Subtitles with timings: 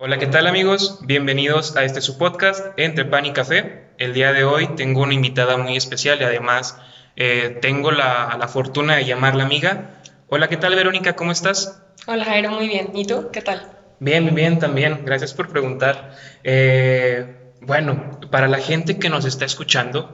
[0.00, 1.00] Hola, ¿qué tal amigos?
[1.02, 3.88] Bienvenidos a este su podcast Entre Pan y Café.
[3.98, 6.78] El día de hoy tengo una invitada muy especial y además
[7.16, 10.00] eh, tengo la, la, fortuna de llamarla amiga.
[10.28, 11.16] Hola, ¿qué tal Verónica?
[11.16, 11.82] ¿Cómo estás?
[12.06, 12.92] Hola Jairo, muy bien.
[12.94, 13.30] ¿Y tú?
[13.32, 13.72] ¿Qué tal?
[13.98, 15.04] Bien, bien, también.
[15.04, 16.14] Gracias por preguntar.
[16.44, 20.12] Eh, bueno, para la gente que nos está escuchando,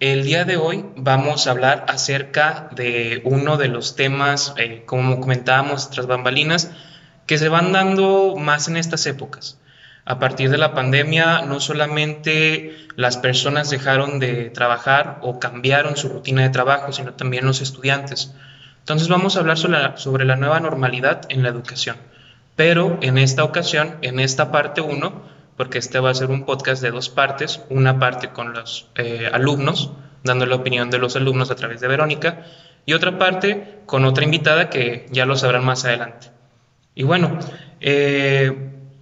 [0.00, 5.18] el día de hoy vamos a hablar acerca de uno de los temas, eh, como
[5.18, 6.72] comentábamos tras bambalinas,
[7.26, 9.58] que se van dando más en estas épocas.
[10.06, 16.10] A partir de la pandemia, no solamente las personas dejaron de trabajar o cambiaron su
[16.10, 18.34] rutina de trabajo, sino también los estudiantes.
[18.80, 21.96] Entonces vamos a hablar sobre la, nueva normalidad en la educación.
[22.54, 25.22] Pero en esta ocasión, en esta parte 1,
[25.56, 29.30] porque este va a ser un podcast de dos partes, una parte con los eh,
[29.32, 32.44] alumnos, dando la opinión de los alumnos a través de Verónica,
[32.84, 36.33] y otra parte con otra invitada que ya lo sabrán más adelante.
[36.94, 37.38] Y bueno,
[37.80, 38.52] eh,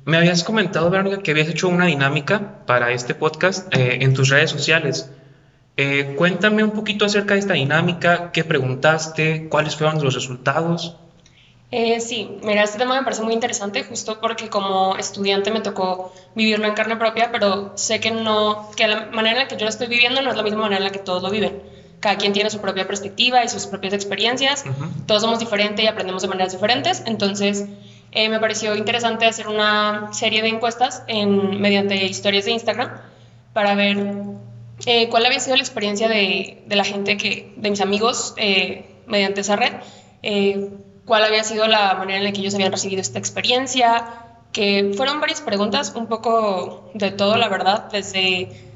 [0.04, 4.28] me habías comentado, Verónica, que habías hecho una dinámica para este podcast eh, en tus
[4.30, 5.10] redes sociales.
[5.76, 10.96] Eh, cuéntame un poquito acerca de esta dinámica, qué preguntaste, cuáles fueron los resultados.
[11.70, 16.12] Eh, sí, mira, este tema me parece muy interesante justo porque como estudiante me tocó
[16.34, 19.64] vivirlo en carne propia, pero sé que no, que la manera en la que yo
[19.64, 21.62] lo estoy viviendo no es la misma manera en la que todos lo viven.
[22.02, 24.64] Cada quien tiene su propia perspectiva y sus propias experiencias,
[25.06, 27.66] todos somos diferentes y aprendemos de maneras diferentes, entonces
[28.10, 32.90] eh, me pareció interesante hacer una serie de encuestas en, mediante historias de Instagram
[33.52, 33.98] para ver
[34.84, 38.84] eh, cuál había sido la experiencia de, de, la gente que, de mis amigos eh,
[39.06, 39.72] mediante esa red.
[41.04, 44.04] Cuál había sido la manera en la que ellos habían recibido esta experiencia,
[44.52, 48.71] que fueron varias preguntas, un poco de todo, la verdad, desde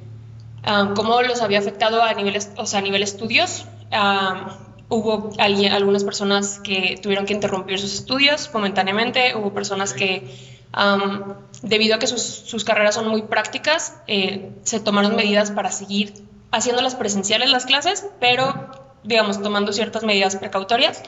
[0.67, 3.67] um, cómo los había afectado a nivel, o sea, a nivel estudios.
[3.93, 10.29] Um, hubo alguien, algunas personas que tuvieron que interrumpir sus estudios momentáneamente, hubo personas que,
[10.77, 15.71] um, debido a que sus, sus, carreras son muy prácticas, eh, se tomaron medidas para
[15.71, 16.15] seguir
[16.53, 18.71] haciendo las presenciales las clases, pero,
[19.03, 21.03] digamos, tomando ciertas medidas precautorias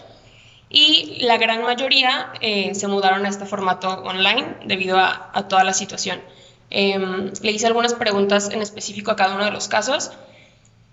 [0.71, 5.65] y la gran mayoría eh, se mudaron a este formato online debido a, a toda
[5.65, 6.21] la situación.
[6.71, 10.11] Eh, le hice algunas preguntas en específico a cada uno de los casos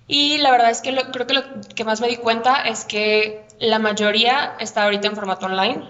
[0.08, 1.44] y la verdad es que creo que lo
[1.76, 5.84] que más me di cuenta es que la mayoría está ahorita en formato online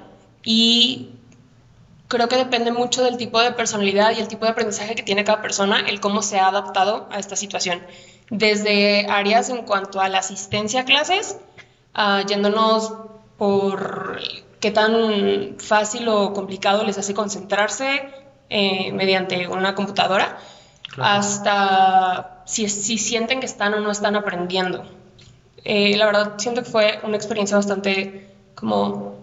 [0.44, 1.09] y
[2.07, 5.23] creo que depende mucho del tipo de personalidad y el tipo de aprendizaje que tiene
[5.23, 7.84] cada persona, el cómo se ha adaptado a esta situación.
[8.29, 11.38] Desde áreas en cuanto a la asistencia a clases,
[11.96, 12.94] uh, yéndonos
[13.38, 14.19] por
[14.59, 18.13] qué tan fácil o complicado les hace concentrarse
[18.50, 20.38] eh, mediante una computadora,
[20.97, 24.85] hasta si, si, sienten que están o no están aprendiendo.
[25.63, 29.16] Eh, la verdad, siento que fue una experiencia bastante como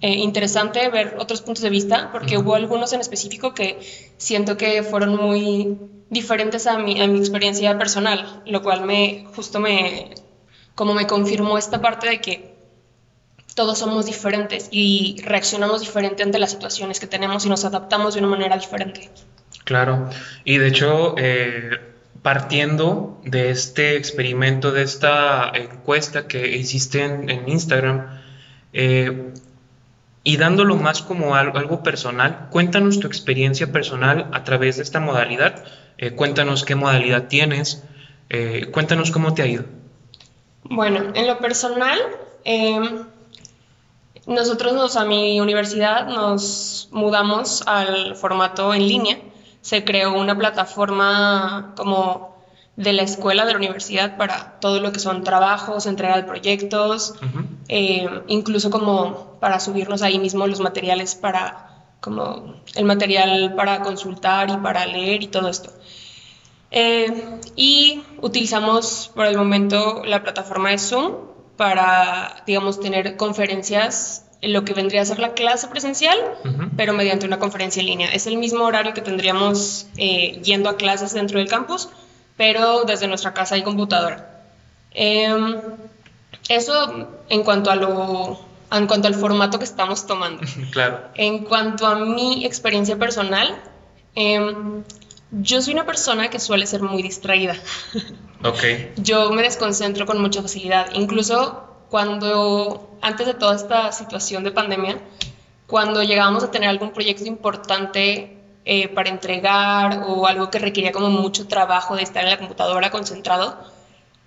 [0.00, 3.78] eh, interesante ver otros puntos de vista, porque hubo algunos en específico que
[4.18, 5.78] siento que fueron muy
[6.10, 10.10] diferentes a mi, a mi experiencia personal, lo cual me justo me,
[10.74, 12.55] como me confirmó esta parte de que
[13.56, 18.20] todos somos diferentes y reaccionamos diferente ante las situaciones que tenemos y nos adaptamos de
[18.20, 19.10] una manera diferente.
[19.64, 20.10] Claro,
[20.44, 21.80] y de hecho, eh,
[22.20, 28.20] partiendo de este experimento, de esta encuesta que hiciste en, Instagram,
[28.74, 29.32] eh,
[30.22, 35.00] y dándolo más como algo, algo, personal, cuéntanos tu experiencia personal a través de esta
[35.00, 35.64] modalidad,
[35.96, 37.82] eh, cuéntanos qué modalidad tienes,
[38.70, 39.64] cuéntanos cómo te ha ido.
[40.64, 41.98] Bueno, en lo personal,
[42.44, 43.06] em,
[44.26, 49.18] nosotros a mi universidad nos mudamos al formato en línea.
[49.60, 52.36] Se creó una plataforma como
[52.74, 57.14] de la escuela, de la universidad, para todo lo que son trabajos, entrega de proyectos,
[57.68, 64.50] eh, incluso como para subirnos ahí mismo los materiales para, como el material para consultar
[64.50, 65.70] y para leer y todo esto.
[66.70, 74.52] Eh, y utilizamos por el momento la plataforma de Zoom para, digamos, tener conferencias en
[74.52, 76.18] lo que vendría a ser la clase presencial,
[76.76, 78.08] pero mediante una conferencia en línea.
[78.08, 81.88] Es el mismo horario que tendríamos eh, yendo a clases dentro del campus,
[82.36, 84.44] pero desde nuestra casa y computadora.
[84.92, 85.56] Em,
[86.48, 88.38] eso en cuanto a lo
[88.70, 90.42] en cuanto al formato que estamos tomando.
[90.70, 91.00] Claro.
[91.14, 93.56] En cuanto a mi experiencia personal,
[94.14, 94.82] em,
[95.30, 97.56] yo soy una persona que suele ser muy distraída.
[98.46, 98.62] Ok.
[98.96, 100.90] Yo me desconcentro con mucha facilidad.
[100.94, 105.00] Incluso cuando, antes de toda esta situación de pandemia,
[105.66, 111.08] cuando llegábamos a tener algún proyecto importante eh, para entregar o algo que requería como
[111.08, 113.58] mucho trabajo de estar en la computadora concentrado,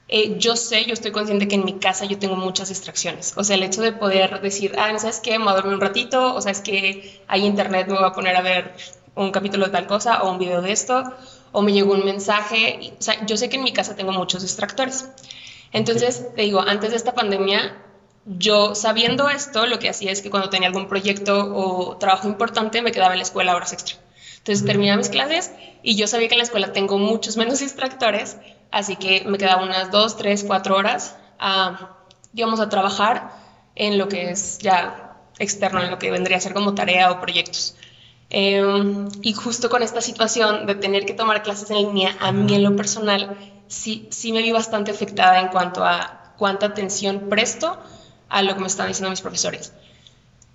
[0.07, 3.33] eh, yo sé, yo estoy consciente que en mi casa yo tengo muchas distracciones.
[3.37, 5.37] O sea, el hecho de poder decir, ah, ¿no sabes qué?
[5.37, 8.11] Me voy a dormir un ratito, o sea, es que hay internet, me voy a
[8.11, 8.73] poner a ver
[9.15, 11.03] un capítulo de tal cosa o un video de esto,
[11.51, 12.93] o me llegó un mensaje.
[12.97, 15.09] o sea, yo sé que en mi casa tengo muchos distractores.
[15.71, 17.75] Entonces, te digo, antes de esta pandemia,
[18.25, 22.81] yo sabiendo esto, lo que hacía es que cuando tenía algún proyecto o trabajo importante,
[22.81, 23.97] me quedaba en la escuela horas extra.
[24.37, 25.51] Entonces terminaba mis clases
[25.83, 28.37] y yo sabía que en la escuela tengo muchos menos distractores,
[28.71, 31.97] así que me quedaba unas dos, tres, cuatro horas a,
[32.33, 33.31] digamos, a trabajar
[33.75, 37.19] en lo que es ya externo, en lo que vendría a ser como tarea o
[37.19, 37.75] proyectos.
[38.31, 42.53] Em, y justo con esta situación de tener que tomar clases en línea, a mí
[42.53, 43.37] en lo personal
[43.67, 47.77] sí, sí me vi bastante afectada en cuanto a cuánta atención presto
[48.29, 49.73] a lo que me están diciendo mis profesores.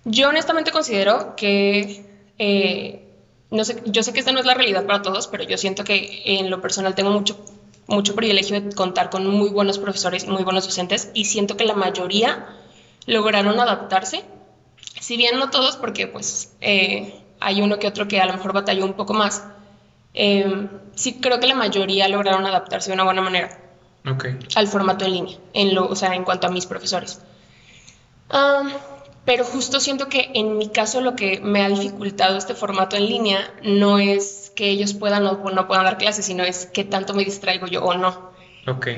[0.05, 2.06] Yo honestamente considero que,
[2.38, 3.09] eh,
[3.50, 5.82] no sé, yo sé que esta no es la realidad para todos, pero yo siento
[5.82, 7.44] que en lo personal tengo mucho,
[7.87, 11.75] mucho privilegio de contar con muy buenos profesores, muy buenos docentes, y siento que la
[11.75, 12.47] mayoría
[13.06, 14.23] lograron adaptarse,
[15.00, 18.52] si bien no todos, porque pues eh, hay uno que otro que a lo mejor
[18.52, 19.44] batalló un poco más,
[20.14, 23.61] eh, sí creo que la mayoría lograron adaptarse de una buena manera
[24.55, 27.20] al formato en línea, en lo, o sea, en cuanto a mis profesores.
[29.25, 33.06] pero justo siento que en mi caso lo que me ha dificultado este formato en
[33.06, 37.14] línea no es que ellos puedan o no puedan dar clases, sino es que tanto
[37.14, 38.31] me distraigo yo o no.
[38.67, 38.88] Ok.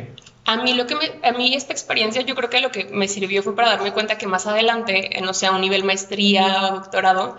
[0.44, 0.94] A mí, lo que
[1.24, 4.16] a mí esta experiencia yo creo que lo que me sirvió fue para darme cuenta
[4.16, 7.36] que más adelante, no sea un nivel maestría o doctorado,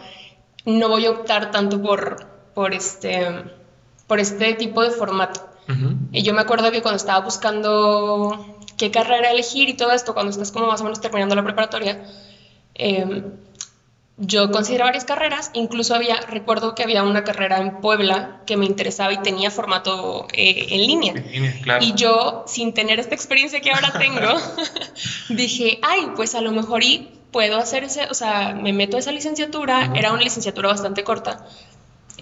[0.67, 3.25] no voy a optar tanto por, por, este,
[4.05, 5.41] por este tipo de formato.
[6.11, 10.31] Y yo me acuerdo que cuando estaba buscando qué carrera elegir y todo esto, cuando
[10.31, 12.05] estás como más o menos terminando la preparatoria,
[12.73, 13.23] em,
[14.17, 18.65] yo consideré varias carreras, incluso había, recuerdo que había una carrera en Puebla que me
[18.65, 21.13] interesaba y tenía formato eh, en línea.
[21.81, 24.39] Y yo, sin tener esta experiencia que ahora tengo,
[25.29, 28.99] dije, ay, pues a lo mejor y puedo hacer ese, o sea, me meto a
[28.99, 31.45] esa licenciatura, era una licenciatura bastante corta,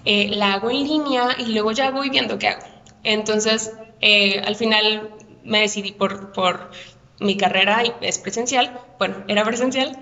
[0.04, 2.66] eh, la hago en línea y luego ya voy viendo qué hago.
[3.02, 3.72] Entonces,
[4.02, 5.08] eh, al final
[5.42, 6.70] me decidí por, por
[7.18, 9.98] mi carrera, es presencial, bueno, era presencial,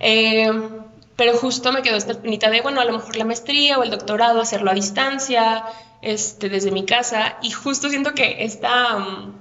[0.00, 0.50] eh,
[1.14, 3.90] pero justo me quedó esta espinita de, bueno, a lo mejor la maestría o el
[3.90, 5.66] doctorado, hacerlo a distancia,
[6.02, 9.34] este, desde mi casa, y justo siento que esta, mm,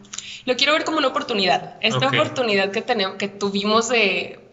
[0.45, 4.46] lo quiero ver como una oportunidad, esta oportunidad que, tenemos, que tuvimos de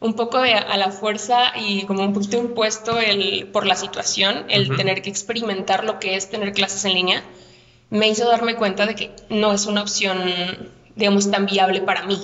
[0.00, 4.46] un poco de a la fuerza y como un poquito impuesto el, por la situación,
[4.48, 7.22] el tener que experimentar lo que es tener clases en línea,
[7.90, 10.18] me hizo darme cuenta de que no es una opción,
[10.96, 12.18] digamos, tan viable para mí.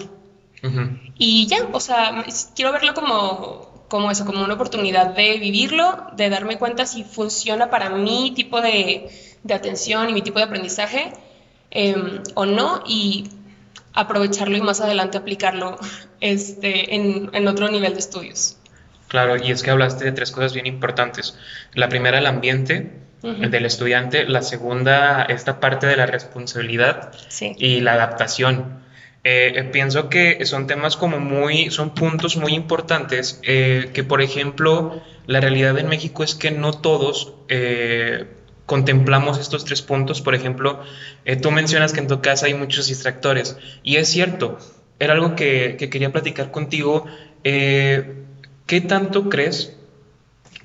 [1.17, 2.25] Y ya, o sea,
[2.56, 7.70] quiero verlo como, como eso, como una oportunidad de vivirlo, de darme cuenta si funciona
[7.70, 9.08] para mi tipo de,
[9.44, 11.12] de atención y mi tipo de aprendizaje
[11.70, 13.29] em, o no, y
[13.93, 15.79] aprovecharlo y más adelante aplicarlo
[16.20, 18.58] este, en, en otro nivel de estudios.
[19.08, 21.38] Claro, y es que hablaste de tres cosas bien importantes.
[21.74, 22.92] La primera, el ambiente
[23.22, 24.24] del estudiante.
[24.28, 27.12] La segunda, esta parte de la responsabilidad
[27.56, 28.84] y la adaptación.
[29.24, 34.22] Eh, eh, pienso que son temas como muy, son puntos muy importantes, eh, que por
[34.22, 37.34] ejemplo, la realidad en México es que no todos
[38.66, 40.20] contemplamos estos tres puntos.
[40.20, 40.80] Por ejemplo,
[41.42, 44.58] tú mencionas que en tu casa hay muchos distractores, y es cierto,
[44.98, 47.06] era algo que, que quería platicar contigo.
[47.43, 49.76] ¿Qué tanto crees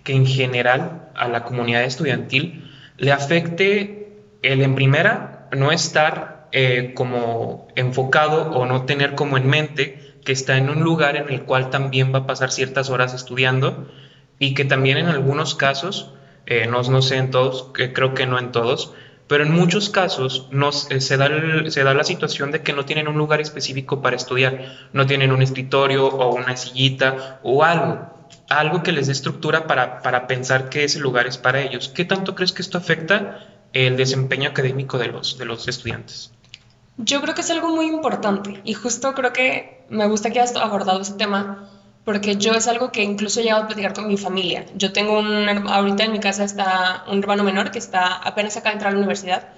[0.04, 4.08] que en general a la comunidad estudiantil le afecte
[4.42, 10.32] el en primera no estar eh, como enfocado o no tener como en mente que
[10.32, 13.88] está en un lugar en el cual también va a pasar ciertas horas estudiando
[14.40, 16.12] y que también en algunos casos,
[16.46, 18.94] eh, no, no, sé en todos, que creo que no en todos,
[19.32, 20.50] pero en muchos casos
[20.90, 25.06] eh, se, da la situación de que no tienen un lugar específico para estudiar, no
[25.06, 28.12] tienen un escritorio o una sillita o algo
[28.50, 31.88] algo que les dé estructura para, pensar que ese lugar es para ellos.
[31.88, 33.40] ¿Qué tanto crees que esto afecta
[33.72, 36.34] el desempeño académico de los, estudiantes?
[36.98, 40.58] Yo creo que es algo muy importante y justo creo que me gusta que hayas
[40.58, 41.70] abordado ese tema
[42.04, 44.66] porque yo es algo que incluso he llegado a platicar con mi familia.
[44.76, 48.70] Yo tengo un, ahorita en mi casa está un hermano menor que está apenas acá
[48.70, 49.50] de entrar a la universidad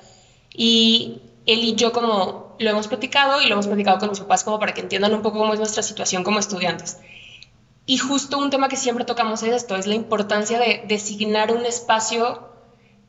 [0.54, 4.44] y él y yo como lo hemos platicado y lo hemos platicado con mis papás
[4.44, 7.00] como para que entiendan un poco cómo es nuestra situación como estudiantes.
[7.86, 11.66] Y justo un tema que siempre tocamos es esto, es la importancia de designar un
[11.66, 12.50] espacio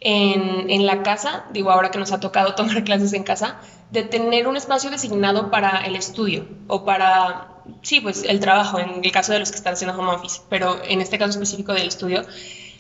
[0.01, 3.61] en, en, la casa, digo ahora que nos ha tocado tomar clases en casa,
[3.91, 9.05] de tener un espacio designado para el estudio o para, sí, pues el trabajo, en
[9.05, 11.89] el caso de los que están haciendo home office, pero en este caso específico del
[11.89, 12.23] estudio.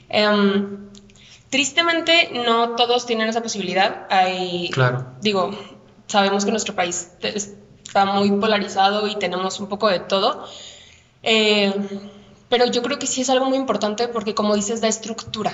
[0.08, 0.90] Em,
[1.50, 4.06] tristemente no todos tienen esa posibilidad.
[4.10, 5.06] Hay, claro.
[5.20, 5.50] Digo,
[6.06, 10.46] sabemos que nuestro país está muy polarizado y tenemos un poco de todo.
[11.22, 11.72] Eh,
[12.48, 15.52] pero yo creo que sí es algo muy importante porque, como dices, da estructura.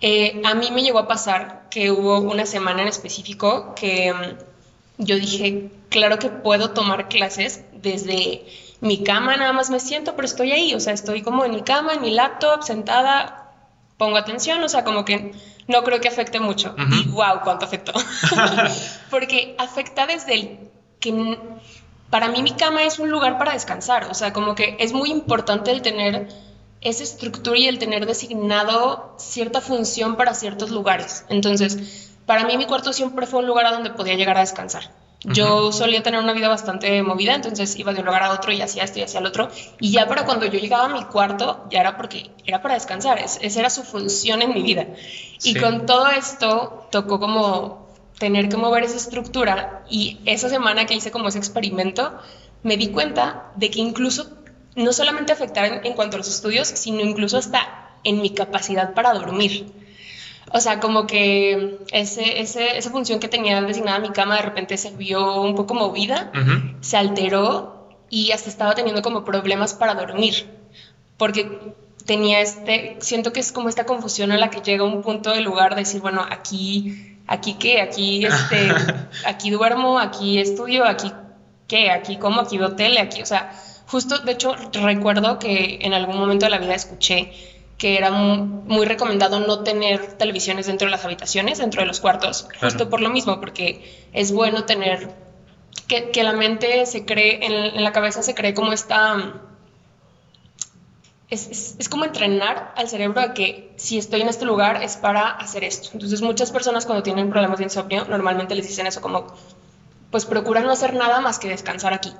[0.00, 4.51] Eh, a mí me llegó a pasar que hubo una semana en específico que mm,
[4.98, 8.44] yo dije, claro que puedo tomar clases desde
[8.80, 11.62] mi cama, nada más me siento, pero estoy ahí, o sea, estoy como en mi
[11.62, 13.52] cama, en mi laptop, sentada,
[13.96, 15.32] pongo atención, o sea, como que
[15.68, 16.74] no creo que afecte mucho.
[16.78, 17.92] Y wow, cuánto afectó.
[19.10, 20.58] Porque afecta desde el
[20.98, 21.38] que
[22.10, 25.10] para mí mi cama es un lugar para descansar, o sea, como que es muy
[25.10, 26.28] importante el tener
[26.80, 31.24] esa estructura y el tener designado cierta función para ciertos lugares.
[31.28, 34.90] Entonces, para mí mi cuarto siempre fue un lugar a donde podía llegar a descansar.
[35.24, 38.60] Yo solía tener una vida bastante movida, entonces iba de un lugar a otro y
[38.60, 39.50] hacía esto y hacía el otro.
[39.78, 43.20] Y ya para cuando yo llegaba a mi cuarto, ya era porque era para descansar,
[43.20, 44.88] esa era su función en mi vida.
[45.44, 47.86] Y con todo esto tocó como
[48.18, 52.18] tener que mover esa estructura y esa semana que hice como ese experimento,
[52.62, 54.30] me di cuenta de que incluso
[54.74, 59.12] no solamente afectaba en, cuanto a los estudios, sino incluso hasta en mi capacidad para
[59.12, 59.72] dormir.
[60.50, 64.90] O sea, como que ese, esa función que tenía designada mi cama de repente se
[64.90, 66.30] vio un poco movida,
[66.80, 70.48] se alteró y hasta estaba teniendo como problemas para dormir.
[71.16, 75.30] Porque tenía este, siento que es como esta confusión a la que llega un punto
[75.30, 78.70] del lugar de decir, bueno, aquí, aquí qué, aquí, este,
[79.26, 81.12] aquí duermo, aquí estudio, aquí
[81.68, 83.52] qué, aquí como, aquí veo tele, aquí, o sea,
[83.92, 87.30] Justo, de hecho, recuerdo que en algún momento de la vida escuché
[87.82, 92.46] que era muy recomendado no tener televisiones dentro de las habitaciones, dentro de los cuartos,
[92.60, 95.12] justo por lo mismo, porque es bueno tener
[95.88, 99.34] que, que la mente se cree, en, la cabeza se cree como esta...
[101.28, 104.96] Es, es, es, como entrenar al cerebro a que si estoy en este lugar es
[104.96, 105.88] para hacer esto.
[105.92, 109.26] Entonces muchas personas cuando tienen problemas de insomnio normalmente les dicen eso como,
[110.12, 112.12] pues procura no hacer nada más que descansar aquí.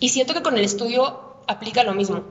[0.00, 2.24] Y siento que con el estudio aplica lo mismo.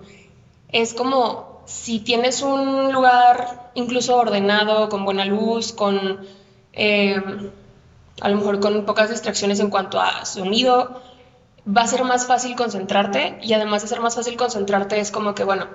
[0.68, 6.26] Es como si tienes un lugar incluso ordenado, con buena luz, con
[6.74, 7.22] eh,
[8.22, 11.02] a lo mejor con pocas distracciones en cuanto a sonido,
[11.68, 15.36] va a ser más fácil concentrarte y además de ser más fácil concentrarte es como
[15.36, 15.68] que, bueno,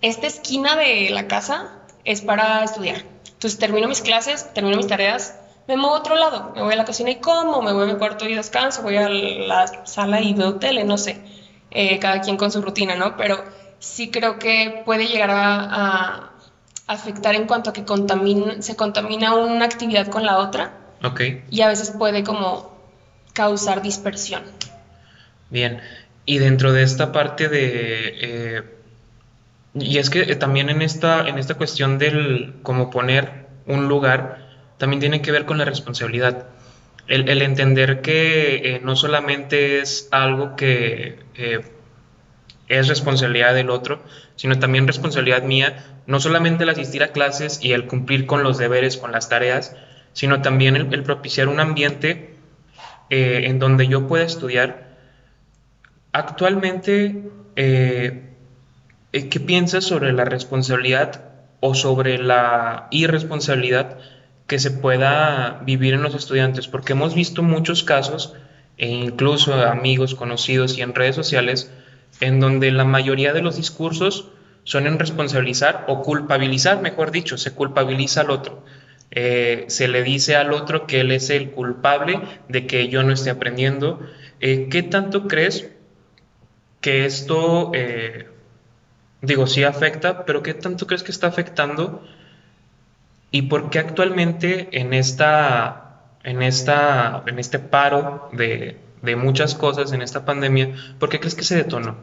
[0.00, 3.04] esta esquina de la casa es para estudiar.
[3.26, 5.34] Entonces termino mis clases, termino mis tareas,
[5.68, 7.92] me muevo a otro lado, me voy a la cocina y como, me voy a
[7.92, 11.20] mi cuarto y descanso, voy a la sala y veo tele, no sé,
[11.70, 13.16] eh, cada quien con su rutina, ¿no?
[13.16, 13.42] Pero
[13.86, 16.32] sí creo que puede llegar a,
[16.86, 17.84] afectar en cuanto a que
[18.60, 20.72] se contamina una actividad con la otra.
[21.02, 21.20] Ok.
[21.50, 22.76] Y a veces puede como
[23.32, 24.42] causar dispersión.
[25.50, 25.80] Bien,
[26.24, 28.14] y dentro de esta parte de...
[28.20, 28.62] Eh,
[29.74, 34.46] y es que también en esta, en esta cuestión del como poner un lugar,
[34.78, 36.46] también tiene que ver con la responsabilidad.
[37.08, 41.60] El, entender que eh, no solamente es algo que eh,
[42.68, 44.02] es responsabilidad del otro,
[44.36, 48.58] sino también responsabilidad mía, no solamente el asistir a clases y el cumplir con los
[48.58, 49.76] deberes, con las tareas,
[50.12, 52.34] sino también el, propiciar un ambiente
[53.10, 54.96] eh, en donde yo pueda estudiar.
[56.12, 57.22] Actualmente,
[57.54, 61.26] ¿qué piensas sobre la responsabilidad
[61.60, 63.98] o sobre la irresponsabilidad
[64.46, 68.34] que se pueda vivir en los estudiantes, porque hemos visto muchos casos,
[68.78, 71.72] e incluso amigos conocidos y en redes sociales,
[72.20, 74.30] en donde la mayoría de los discursos
[74.64, 78.64] son en responsabilizar o culpabilizar, mejor dicho, se culpabiliza al otro.
[79.10, 83.12] Eh, se le dice al otro que él es el culpable de que yo no
[83.12, 84.00] esté aprendiendo.
[84.40, 85.70] Eh, ¿Qué tanto crees
[86.80, 88.28] que esto, eh,
[89.22, 92.02] digo, sí afecta, pero qué tanto crees que está afectando
[93.30, 100.02] ¿Y por qué actualmente en, esta, en, esta, en este paro de, muchas cosas, en
[100.02, 101.96] esta pandemia, por qué crees que se detonó?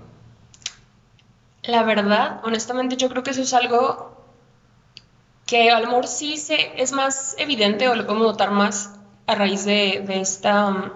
[1.64, 4.22] La verdad, honestamente, yo creo que eso es algo
[5.46, 8.96] que a lo mejor sí se, es más evidente o lo podemos notar más
[9.28, 10.94] a raíz de, esta,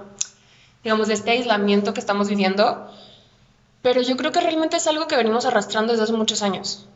[0.84, 2.89] digamos, de este aislamiento que estamos viviendo,
[3.82, 6.88] pero yo creo que realmente es algo que venimos arrastrando desde hace muchos años.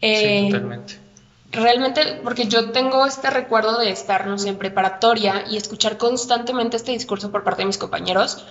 [0.00, 1.09] sí, eh, totalmente
[1.50, 6.76] realmente, porque yo tengo este recuerdo de estar, no sé, en preparatoria y escuchar constantemente
[6.76, 8.44] este discurso por parte de mis compañeros,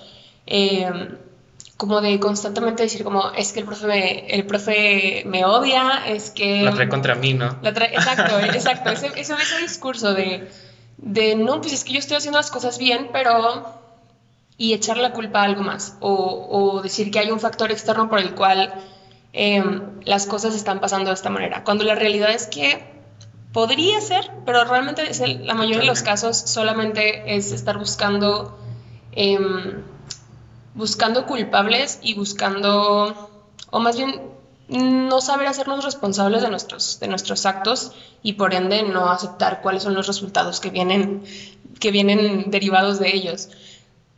[0.45, 1.17] em,
[1.77, 6.29] como de constantemente decir como, es que el profe me, el profe me odia, es
[6.29, 6.63] que...
[6.63, 7.57] La trae contra mí, ¿no?
[7.63, 10.49] exacto, exacto, ese, ese, discurso de,
[10.97, 13.79] de, no, pues es que yo estoy haciendo las cosas bien, pero...
[14.57, 18.09] y echar la culpa a algo más, o, o decir que hay un factor externo
[18.09, 18.73] por el cual
[19.31, 21.63] Em, las cosas están pasando de esta manera.
[21.63, 22.83] Cuando la realidad es que
[23.53, 28.57] podría ser, pero realmente es la mayoría de los casos solamente es estar buscando,
[29.11, 29.83] em,
[30.73, 33.29] buscando culpables y buscando,
[33.69, 34.21] o más bien
[34.67, 39.83] no saber hacernos responsables de nuestros, de nuestros actos y por ende no aceptar cuáles
[39.83, 41.23] son los resultados que vienen,
[41.79, 43.49] que vienen derivados de ellos.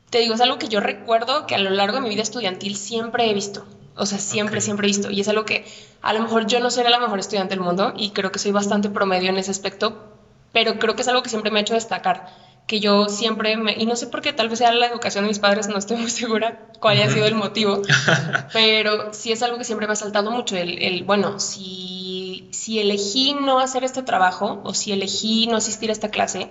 [0.10, 2.76] Te digo, es algo que yo recuerdo que a lo largo de mi vida estudiantil
[2.76, 3.66] siempre he visto.
[3.96, 5.10] O sea, siempre, siempre he visto.
[5.12, 5.66] Y es algo que
[6.02, 8.52] a lo mejor yo no seré la mejor estudiante del mundo y creo que soy
[8.52, 10.14] bastante promedio en ese aspecto,
[10.52, 12.28] pero creo que es algo que siempre me ha hecho destacar
[12.68, 15.28] que yo siempre me, y no sé por qué, tal vez sea la educación de
[15.28, 17.82] mis padres, no estoy muy segura cuál haya sido el motivo,
[18.54, 22.80] pero sí es algo que siempre me ha saltado mucho, el, el, bueno, si, si
[22.80, 26.50] elegí no hacer este trabajo o si elegí no asistir a esta clase,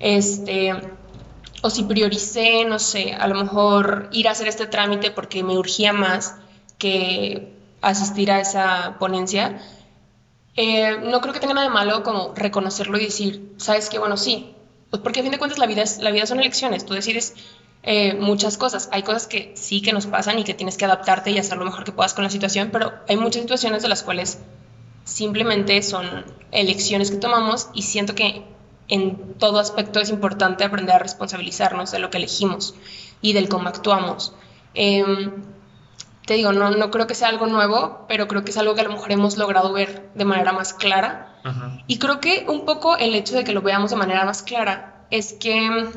[0.00, 0.74] este,
[1.62, 5.56] o si prioricé, no sé, a lo mejor ir a hacer este trámite porque me
[5.56, 6.34] urgía más
[6.78, 9.60] que asistir a esa ponencia,
[10.56, 14.16] eh, no creo que tenga nada de malo como reconocerlo y decir, sabes que, bueno,
[14.16, 14.54] sí,
[14.90, 17.34] pues porque a fin de cuentas la vida, es, la vida son elecciones, tú decides
[17.82, 18.88] eh, muchas cosas.
[18.92, 21.64] Hay cosas que sí que nos pasan y que tienes que adaptarte y hacer lo
[21.64, 24.40] mejor que puedas con la situación, pero hay muchas situaciones de las cuales
[25.04, 28.44] simplemente son elecciones que tomamos y siento que
[28.88, 32.74] en todo aspecto es importante aprender a responsabilizarnos de lo que elegimos
[33.22, 34.34] y del cómo actuamos.
[34.74, 35.44] Em,
[36.28, 38.82] te digo, no, no creo que sea algo nuevo, pero creo que es algo que
[38.82, 41.40] a lo mejor hemos logrado ver de manera más clara.
[41.86, 45.06] Y creo que un poco el hecho de que lo veamos de manera más clara
[45.10, 45.88] es que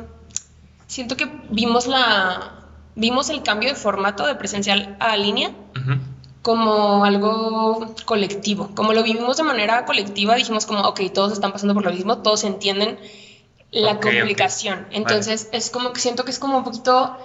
[0.88, 2.54] siento que vimos la
[2.96, 5.52] vimos el cambio de formato de presencial a línea
[6.42, 8.72] como algo colectivo.
[8.74, 12.20] Como lo vivimos de manera colectiva, dijimos como, ok, todos están pasando por lo mismo,
[12.20, 12.98] todos entienden
[13.72, 14.88] la complicación.
[14.92, 17.18] Entonces, es como que siento que es como un poquito,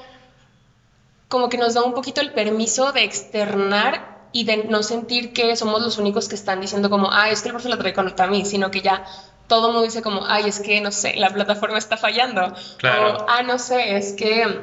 [1.28, 5.56] como que nos da un poquito el permiso de externar y de no sentir que
[5.56, 8.26] somos los únicos que están diciendo como, ay, es que el profesor lo trae contra
[8.26, 9.04] mí, sino que ya
[9.46, 12.52] todo el mundo dice como, ay, es que, no sé, la plataforma está fallando.
[12.78, 13.16] Claro.
[13.16, 14.60] O, ah, no sé, es que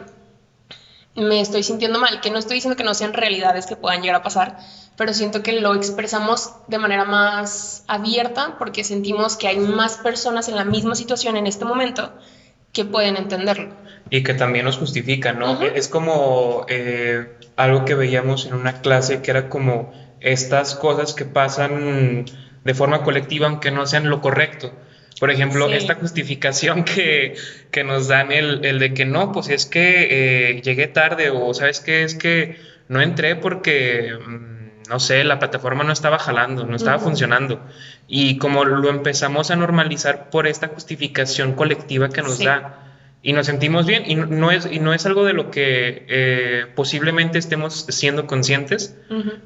[1.15, 4.17] me estoy sintiendo mal, que no estoy diciendo que no sean realidades que puedan llegar
[4.17, 4.57] a pasar,
[4.95, 10.47] pero siento que lo expresamos de manera más abierta porque sentimos que hay más personas
[10.49, 12.11] en la misma situación en este momento
[12.71, 13.75] que pueden entenderlo.
[14.13, 15.59] Y que también nos justifican, ¿no?
[15.63, 21.25] Es como eh, algo que veíamos en una clase que era como estas cosas que
[21.25, 22.25] pasan
[22.63, 24.71] de forma colectiva aunque no sean lo correcto.
[25.19, 27.33] Por ejemplo, esta justificación que,
[27.71, 31.51] que nos dan el, el, de que no, pues es que eh, llegué tarde o
[31.55, 36.65] sabes qué, es que no entré porque, mm, no sé, la plataforma no estaba jalando,
[36.65, 37.65] no estaba funcionando.
[38.07, 42.92] Y como lo empezamos a normalizar por esta justificación colectiva que nos da,
[43.25, 46.65] y nos sentimos bien y no es, y no es algo de lo que eh,
[46.75, 48.97] posiblemente estemos siendo conscientes,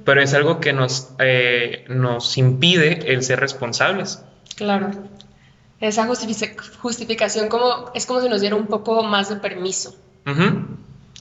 [0.04, 4.24] pero es algo que nos, eh, nos impide el ser responsables.
[4.56, 4.90] Claro.
[5.80, 9.96] Esa justificación como, es como si nos diera un poco más de permiso.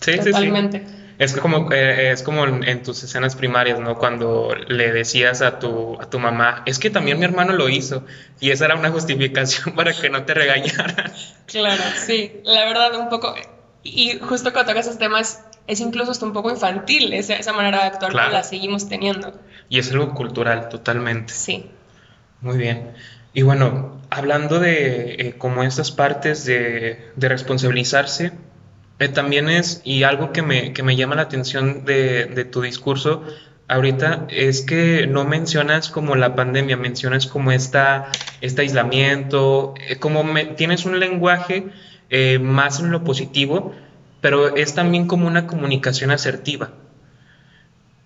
[0.01, 0.79] Sí, Totalmente.
[0.79, 0.96] sí, sí.
[1.19, 3.97] Es como, eh, es como en, tus escenas primarias, ¿no?
[3.97, 8.05] Cuando le decías a tu, a tu mamá, es que también mi hermano lo hizo.
[8.39, 11.13] Y esa era una justificación para que no te regañara.
[11.47, 12.41] Claro, sí.
[12.45, 13.35] La verdad, un poco.
[13.83, 17.79] Y justo cuando tocas esos temas, es incluso hasta un poco infantil esa, esa manera
[17.79, 19.33] de actuar que la seguimos teniendo.
[19.69, 21.33] Y es algo cultural, totalmente.
[21.33, 21.71] Sí.
[22.41, 22.93] Muy bien.
[23.33, 28.33] Y bueno, hablando de eh, como estas partes de, de responsabilizarse,
[28.99, 32.63] eh, también es, y algo que me, que me llama la atención de, de, tu
[32.63, 33.25] discurso
[33.69, 40.25] ahorita, es que no mencionas como la pandemia, mencionas como esta, este aislamiento, eh, como
[40.57, 41.67] tienes un lenguaje
[42.09, 43.75] eh, más en lo positivo,
[44.23, 46.71] pero es también como una comunicación asertiva.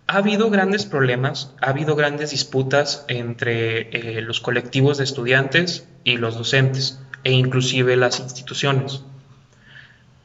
[0.08, 6.36] Ha habido grandes problemas, ha habido grandes disputas entre los colectivos de estudiantes y los
[6.36, 9.04] docentes, e inclusive las instituciones.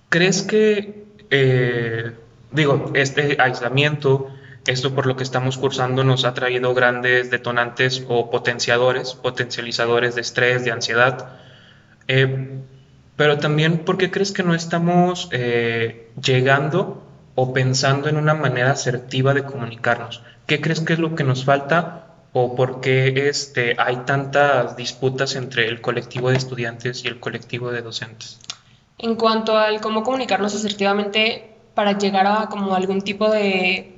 [0.09, 2.11] ¿Crees que, eh,
[2.51, 4.29] digo, este aislamiento,
[4.67, 10.21] esto por lo que estamos cursando nos ha traído grandes detonantes o potenciadores, potencializadores de
[10.21, 11.39] estrés, de ansiedad?
[12.07, 12.59] Eh,
[13.15, 17.01] pero también, ¿por qué crees que no estamos eh, llegando
[17.35, 20.21] o pensando en una manera asertiva de comunicarnos?
[20.47, 25.35] ¿Qué crees que es lo que nos falta o por qué este, hay tantas disputas
[25.35, 28.39] entre el colectivo de estudiantes y el colectivo de docentes?
[28.97, 33.91] En cuanto al cómo comunicarnos asertivamente para llegar a como algún tipo de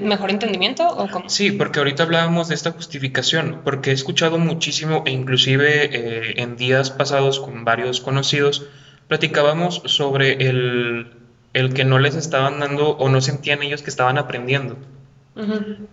[0.00, 1.28] mejor entendimiento o cómo?
[1.28, 6.56] Sí, porque ahorita hablábamos de esta justificación, porque he escuchado muchísimo e inclusive eh, en
[6.56, 8.66] días pasados con varios conocidos
[9.08, 11.16] platicábamos sobre el,
[11.52, 14.78] el, que no les estaban dando o no sentían ellos que estaban aprendiendo.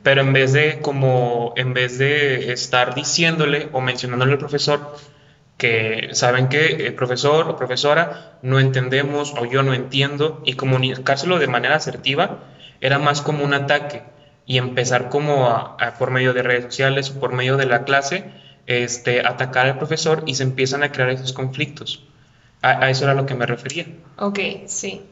[0.03, 4.95] Pero en vez de como en vez de estar diciéndole o mencionándole al profesor,
[5.61, 11.37] que saben que el profesor o profesora no entendemos o yo no entiendo y comunicárselo
[11.37, 12.39] de manera asertiva
[12.81, 14.01] era más como un ataque.
[14.47, 18.33] y empezar como por medio de redes sociales o por medio de la clase,
[18.65, 22.03] este, atacar al profesor y se empiezan a crear esos conflictos.
[22.63, 23.85] A, eso era lo que me refería.
[24.17, 25.03] Ok, sí.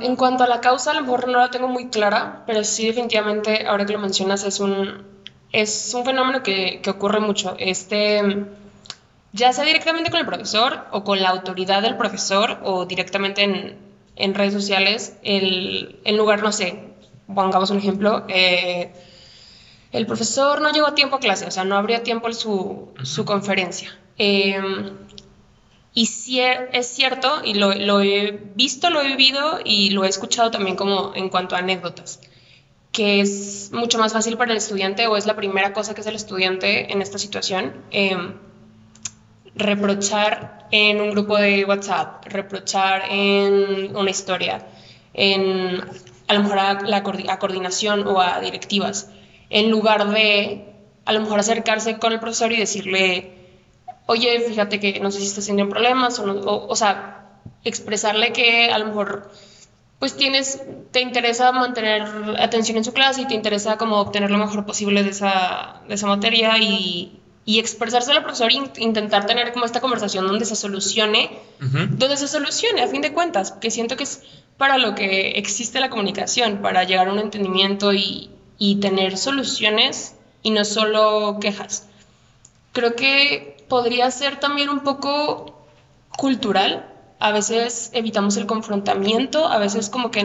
[0.00, 2.86] en cuanto a la causa, a lo mejor no la tengo muy clara, pero sí
[2.86, 5.02] definitivamente, ahora que lo mencionas, es un,
[5.50, 7.56] es un fenómeno que, que ocurre mucho.
[7.58, 8.46] Este,
[9.32, 13.76] ya sea directamente con el profesor o con la autoridad del profesor o directamente en,
[14.16, 16.90] en redes sociales, el, en lugar, no sé,
[17.32, 18.92] pongamos un ejemplo, eh,
[19.92, 22.88] el profesor no llegó a tiempo a clase, o sea, no habría tiempo en su,
[23.02, 23.96] su conferencia.
[24.18, 24.90] Em,
[25.94, 30.08] y si es cierto, y lo, lo, he visto, lo he vivido y lo he
[30.08, 32.20] escuchado también como en cuanto a anécdotas,
[32.92, 36.06] que es mucho más fácil para el estudiante o es la primera cosa que es
[36.06, 37.84] el estudiante en esta situación.
[37.90, 38.34] Em,
[39.60, 44.66] reprochar en un grupo de WhatsApp, reprochar en una historia,
[45.14, 45.80] en
[46.28, 49.10] a lo mejor a, la, coordinación o a directivas,
[49.50, 53.34] en lugar de a lo mejor acercarse con el profesor y decirle,
[54.06, 58.70] oye, fíjate que no sé si estás teniendo problemas, o, o, o sea, expresarle que
[58.70, 59.30] a lo mejor
[60.00, 62.02] pues tienes, te interesa mantener
[62.38, 65.94] atención en su clase y te interesa como obtener lo mejor posible de esa, de
[65.94, 70.56] esa materia y, y expresarse al profesor e intentar tener como esta conversación donde se
[70.56, 74.22] solucione, donde se solucione a fin de cuentas, que siento que es
[74.56, 80.14] para lo que existe la comunicación, para llegar a un entendimiento y, y tener soluciones
[80.42, 81.86] y no solo quejas.
[82.72, 85.66] Creo que podría ser también un poco
[86.16, 86.86] cultural.
[87.18, 90.20] A veces evitamos el confrontamiento, a veces como que...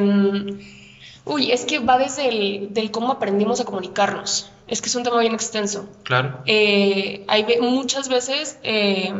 [1.25, 5.03] Uy, es que va desde el del cómo aprendimos a comunicarnos es que es un
[5.03, 5.87] tema bien extenso.
[6.03, 6.41] Claro.
[6.45, 9.13] Eh, hay muchas veces, eh,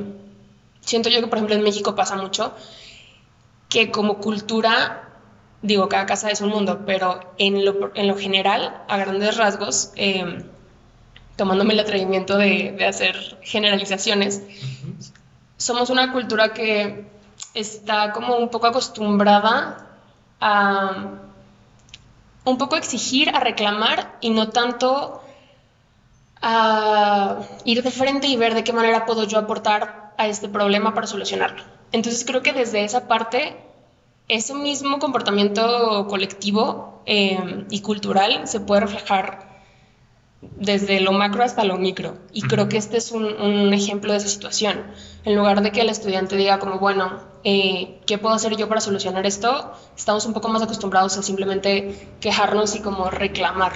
[0.82, 2.54] siento yo que por ejemplo en México pasa mucho,
[3.70, 5.10] que como cultura,
[5.62, 9.92] digo, cada casa es un mundo, pero en lo, en lo general, a grandes rasgos,
[9.96, 10.44] eh,
[11.36, 14.42] tomándome el atrevimiento de, de hacer generalizaciones,
[15.58, 17.08] somos una cultura que
[17.54, 19.98] está como un poco acostumbrada
[20.40, 21.25] a
[22.46, 25.22] un poco exigir, a reclamar y no tanto
[26.42, 30.94] a ir de frente y ver de qué manera puedo yo aportar a este problema
[30.94, 31.64] para solucionarlo.
[31.92, 33.58] Entonces creo que desde esa parte,
[34.28, 39.45] ese mismo comportamiento colectivo eh, y cultural se puede reflejar
[40.56, 42.18] desde lo macro hasta lo micro.
[42.32, 44.84] Y creo que este es un, ejemplo de esa situación.
[45.24, 48.82] En lugar de que el estudiante diga como, bueno, eh, ¿qué puedo hacer yo para
[48.82, 49.74] solucionar esto?
[49.98, 53.74] Estamos un poco más acostumbrados a simplemente quejarnos y como reclamar.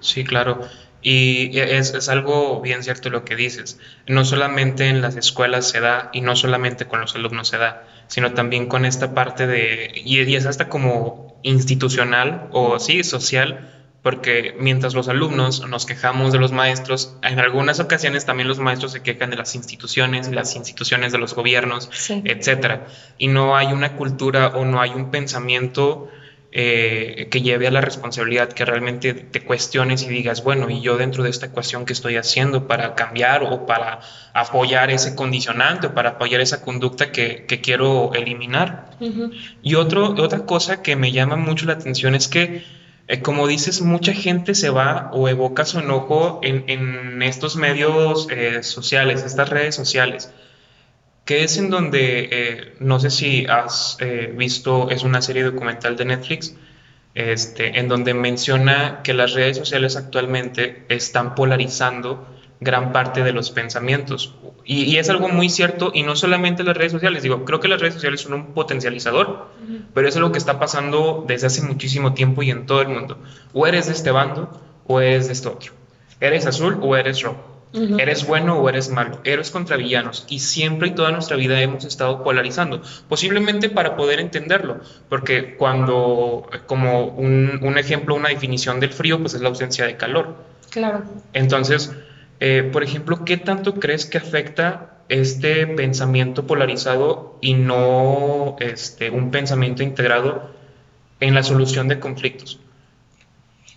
[0.00, 0.60] Sí, claro.
[1.00, 3.78] Y es, es, algo bien cierto lo que dices.
[4.06, 7.86] No solamente en las escuelas se da y no solamente con los alumnos se da,
[8.08, 13.77] sino también con esta parte de, y, y es hasta como institucional o sí, social,
[14.02, 18.92] porque mientras los alumnos nos quejamos de los maestros, en algunas ocasiones también los maestros
[18.92, 22.86] se quejan de las instituciones, las instituciones de los gobiernos, etcétera.
[23.18, 26.08] Y no hay una cultura o no hay un pensamiento
[26.50, 30.96] eh, que lleve a la responsabilidad, que realmente te cuestiones y digas, bueno, y yo
[30.96, 34.00] dentro de esta ecuación que estoy haciendo para cambiar o para
[34.32, 38.96] apoyar ese condicionante o para apoyar esa conducta que, quiero eliminar.
[39.62, 42.64] Y otro, otra cosa que me llama mucho la atención es que,
[43.22, 49.22] como dices, mucha gente se va o evoca su enojo en, estos medios eh, sociales,
[49.24, 50.30] estas redes sociales
[51.28, 55.94] que es en donde, eh, no sé si has eh, visto, es una serie documental
[55.94, 56.54] de Netflix,
[57.14, 62.26] este, en donde menciona que las redes sociales actualmente están polarizando
[62.60, 64.34] gran parte de los pensamientos.
[64.64, 67.80] Y, es algo muy cierto, y no solamente las redes sociales, digo, creo que las
[67.80, 69.48] redes sociales son un potencializador,
[69.94, 73.18] pero es algo que está pasando desde hace muchísimo tiempo y en todo el mundo.
[73.52, 75.72] O eres de este bando o eres de este otro.
[76.20, 77.58] Eres azul o eres rojo.
[77.72, 81.84] Eres bueno o eres malo, eres contra villanos y siempre y toda nuestra vida hemos
[81.84, 89.20] estado polarizando, posiblemente para poder entenderlo, porque cuando, como un, ejemplo, una definición del frío,
[89.20, 90.36] pues es la ausencia de calor.
[90.70, 91.02] Claro.
[91.34, 91.92] Entonces,
[92.40, 99.30] eh, por ejemplo, ¿qué tanto crees que afecta este pensamiento polarizado y no este, un
[99.30, 100.50] pensamiento integrado
[101.20, 102.58] en la solución de conflictos?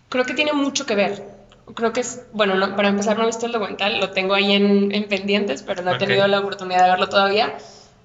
[0.09, 1.41] Creo que tiene mucho que ver
[1.73, 4.51] creo que es, bueno, no, para empezar no he visto el documental, lo tengo ahí
[4.53, 7.57] en, en pendientes, pero no he tenido la oportunidad de verlo todavía.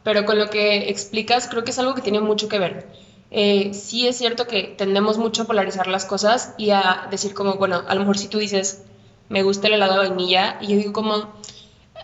[0.03, 2.87] Pero con lo que explicas, creo que es algo que tiene mucho que ver.
[3.31, 7.57] Eh, sí es cierto que tendemos mucho a polarizar las cosas y a decir como,
[7.57, 8.85] bueno, a lo mejor si tú dices,
[9.29, 11.33] me gusta el helado de vainilla, y yo digo como,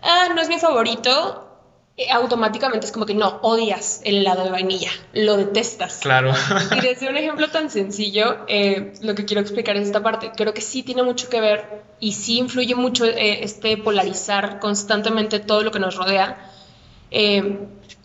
[0.02, 1.48] ah, no es mi favorito,
[1.96, 5.98] eh, automáticamente es como que no, odias el helado de vainilla, lo detestas.
[6.00, 6.32] Claro.
[6.76, 10.32] y desde un ejemplo tan sencillo, eh, lo que quiero explicar es esta parte.
[10.34, 15.38] Creo que sí tiene mucho que ver y sí influye mucho eh, este polarizar constantemente
[15.38, 16.50] todo lo que nos rodea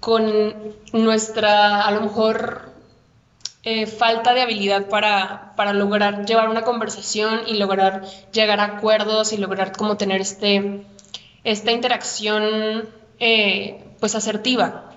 [0.02, 0.54] con
[0.92, 2.74] nuestra, a lo mejor,
[3.86, 9.38] falta de habilidad para, para lograr llevar una conversación y lograr llegar a acuerdos y
[9.38, 10.86] lograr como tener este,
[11.44, 12.88] esta interacción
[13.20, 14.92] eh, pues asertiva.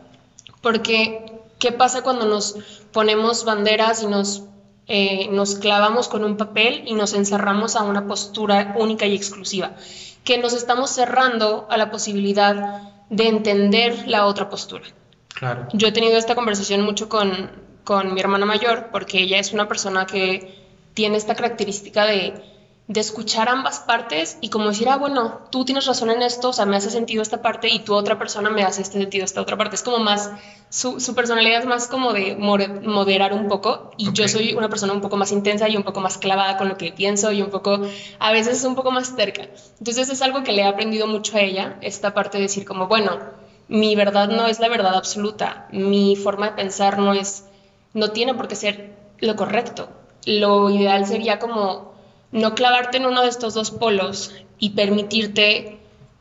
[0.60, 2.56] Porque, ¿qué pasa cuando nos
[2.92, 4.44] ponemos banderas y nos,
[4.86, 9.72] eh, nos clavamos con un papel y nos encerramos a una postura única y exclusiva?
[10.24, 14.84] Que nos estamos cerrando a la posibilidad de entender la otra postura.
[15.28, 15.66] Claro.
[15.72, 17.50] Yo he tenido esta conversación mucho con,
[17.84, 20.54] con mi hermana mayor porque ella es una persona que
[20.94, 22.34] tiene esta característica de
[22.90, 26.52] de escuchar ambas partes y como decir, ah, bueno, tú tienes razón en esto, o
[26.52, 29.40] sea, me hace sentido esta parte y tu otra persona me hace este sentido esta
[29.40, 29.76] otra parte.
[29.76, 30.28] Es como más,
[30.70, 35.00] su, personalidad es más como de moderar un poco y yo soy una persona un
[35.00, 37.80] poco más intensa y un poco más clavada con lo que pienso y un poco,
[38.18, 39.46] a veces un poco más cerca.
[39.78, 42.88] Entonces es algo que le he aprendido mucho a ella, esta parte de decir como,
[42.88, 43.20] bueno,
[43.68, 47.44] mi verdad no es la verdad absoluta, mi forma de pensar no es,
[47.94, 49.88] no tiene por qué ser lo correcto.
[50.26, 51.94] Lo ideal sería como
[52.32, 55.80] no clavarte en uno de estos dos polos y permitirte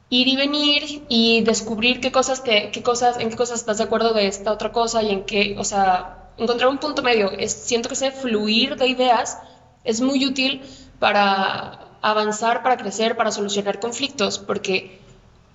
[0.10, 4.14] ir y venir y descubrir qué cosas, qué, cosas, en qué cosas estás de acuerdo
[4.14, 7.32] de esta otra cosa y en qué, o sea, encontrar un punto medio.
[7.32, 9.38] Es, siento que ese fluir de ideas
[9.84, 10.62] es muy útil
[11.00, 15.00] para avanzar, para crecer, para solucionar conflictos, porque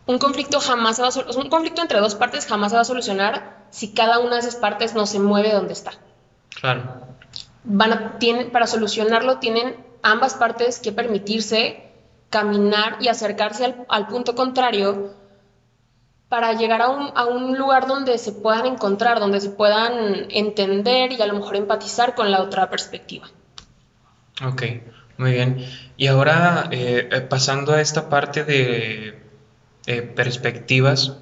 [0.07, 3.53] un conflicto jamás se va un conflicto entre dos partes jamás se va a solucionar
[3.74, 5.90] si cada una de esas partes no se mueve donde está.
[6.60, 6.82] Claro.
[7.64, 11.90] Van a, tienen, para solucionarlo tienen ambas partes que permitirse
[12.30, 15.14] caminar y acercarse al, punto contrario
[16.28, 21.10] para llegar a un, a un, lugar donde se puedan encontrar, donde se puedan entender
[21.10, 23.26] y a lo mejor empatizar con la otra perspectiva.
[24.46, 24.62] Ok,
[25.16, 25.66] muy bien.
[25.96, 29.18] Y ahora eh, eh, pasando a esta parte de
[29.87, 31.18] eh, perspectivas,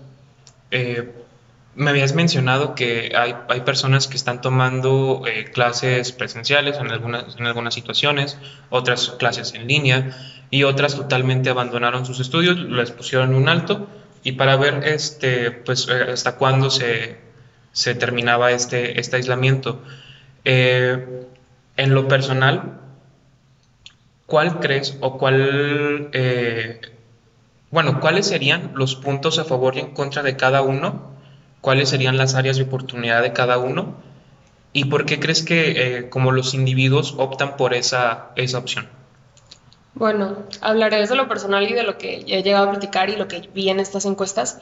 [1.74, 7.36] me habías mencionado que hay, hay personas que están tomando eh, clases presenciales en algunas,
[7.36, 8.36] en algunas situaciones,
[8.68, 10.10] otras clases en línea
[10.50, 13.88] y otras totalmente abandonaron sus estudios, les pusieron un alto
[14.22, 17.16] y para ver este, pues, eh, hasta cuándo se,
[17.72, 19.82] se terminaba este, este aislamiento.
[20.44, 21.26] Eh,
[21.78, 22.80] en lo personal,
[24.26, 26.10] ¿cuál crees o cuál,
[27.70, 31.11] bueno, cuáles serían los puntos a favor y en contra de cada uno?
[31.62, 33.94] Cuáles serían las áreas de oportunidad de cada uno
[34.74, 38.88] y por qué crees que eh, como los individuos optan por esa, esa opción.
[39.94, 43.28] Bueno, hablaré de lo personal y de lo que he llegado a platicar y lo
[43.28, 44.58] que vi en estas encuestas.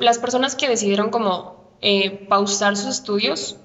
[0.00, 3.56] las personas que decidieron como eh, pausar sus estudios,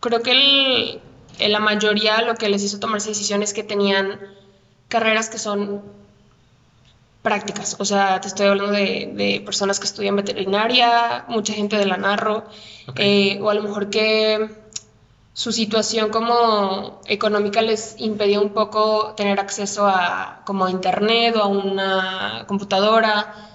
[0.00, 1.00] creo que
[1.38, 4.18] la mayoría lo que les hizo tomar esa decisión es que tenían
[4.88, 5.82] carreras que son
[7.22, 7.76] prácticas.
[7.78, 12.44] O sea, te estoy hablando de, personas que estudian veterinaria, mucha gente de la Narro,
[12.96, 14.50] eh, o a lo mejor que
[15.34, 21.42] su situación como económica les impedía un poco tener acceso a como a internet o
[21.42, 23.48] a una computadora.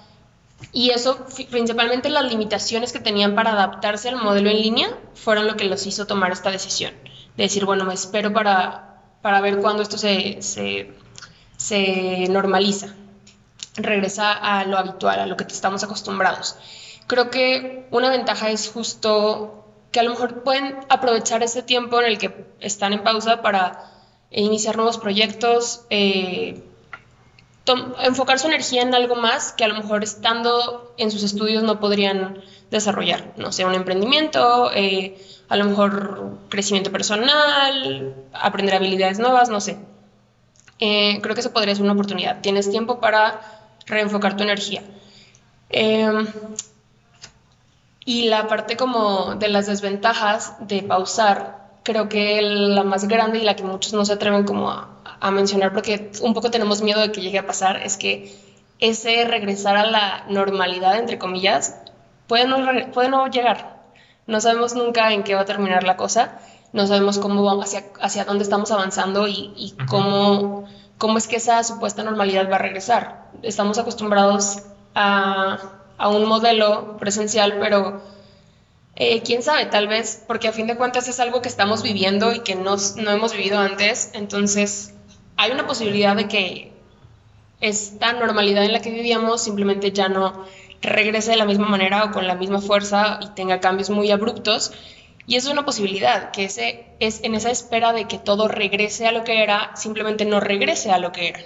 [0.72, 5.56] Y eso, principalmente las limitaciones que tenían para adaptarse al modelo en línea, fueron lo
[5.56, 6.92] que los hizo tomar esta decisión.
[7.36, 10.92] De decir, bueno, me espero para, para ver cuándo esto se, se,
[11.56, 12.94] se normaliza
[13.82, 16.56] regresa a lo habitual, a lo que estamos acostumbrados.
[17.06, 22.06] Creo que una ventaja es justo que a lo mejor pueden aprovechar ese tiempo en
[22.06, 23.90] el que están en pausa para
[24.30, 26.62] iniciar nuevos proyectos, eh,
[28.02, 31.80] enfocar su energía en algo más que a lo mejor estando en sus estudios no
[31.80, 39.48] podrían desarrollar, no sé, un emprendimiento, eh, a lo mejor crecimiento personal, aprender habilidades nuevas,
[39.48, 39.78] no sé.
[40.78, 42.40] Eh, creo que eso podría ser una oportunidad.
[42.40, 43.40] Tienes tiempo para
[43.88, 44.82] reenfocar tu energía.
[45.70, 46.26] Em,
[48.04, 53.42] y la parte como de las desventajas de pausar, creo que la más grande y
[53.42, 57.12] la que muchos no se atreven como a, mencionar porque un poco tenemos miedo de
[57.12, 58.34] que llegue a pasar es que
[58.78, 61.76] ese regresar a la normalidad, entre comillas,
[62.28, 62.58] puede no,
[62.92, 63.78] puede no llegar.
[64.26, 66.38] No sabemos nunca en qué va a terminar la cosa,
[66.72, 70.66] no sabemos cómo vamos hacia, hacia dónde estamos avanzando y, y cómo
[70.98, 73.30] ¿cómo es que esa supuesta normalidad va a regresar?
[73.42, 74.62] Estamos acostumbrados
[74.94, 75.58] a,
[76.10, 78.02] un modelo presencial, pero
[78.96, 82.32] eh, quién sabe, tal vez, porque a fin de cuentas es algo que estamos viviendo
[82.32, 84.94] y que no, no hemos vivido antes, entonces
[85.36, 86.72] hay una posibilidad de que
[87.60, 90.44] esta normalidad en la que vivíamos simplemente ya no
[90.80, 94.72] regrese de la misma manera o con la misma fuerza y tenga cambios muy abruptos.
[95.26, 99.12] Y es una posibilidad, que ese es en esa espera de que todo regrese a
[99.12, 101.40] lo que era, simplemente no regrese a lo que era.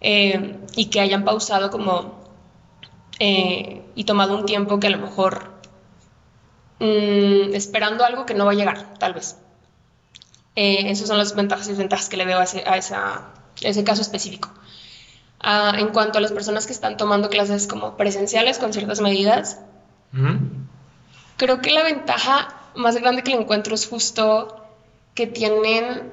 [0.00, 2.24] Eh, y que hayan pausado como
[3.18, 5.50] eh, y tomado un tiempo que a lo mejor
[6.78, 9.36] mm, esperando algo que no va a llegar, tal vez.
[10.56, 12.76] Eh, esas son las ventajas y desventajas que le veo a ese, a
[13.62, 14.50] ese caso específico.
[15.42, 19.58] Ah, en cuanto a las personas que están tomando clases como presenciales con ciertas medidas,
[21.38, 24.59] creo que la ventaja más grande que le encuentro es justo
[25.20, 26.12] que tienen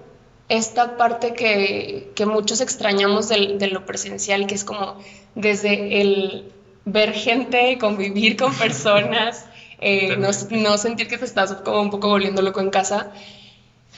[0.50, 4.98] esta parte que, que muchos extrañamos de, de, lo presencial, que es como
[5.34, 6.52] desde el
[6.84, 9.46] ver gente, convivir con personas,
[9.80, 13.14] eh, no, no, sentir que te estás como un poco volviendo loco en casa.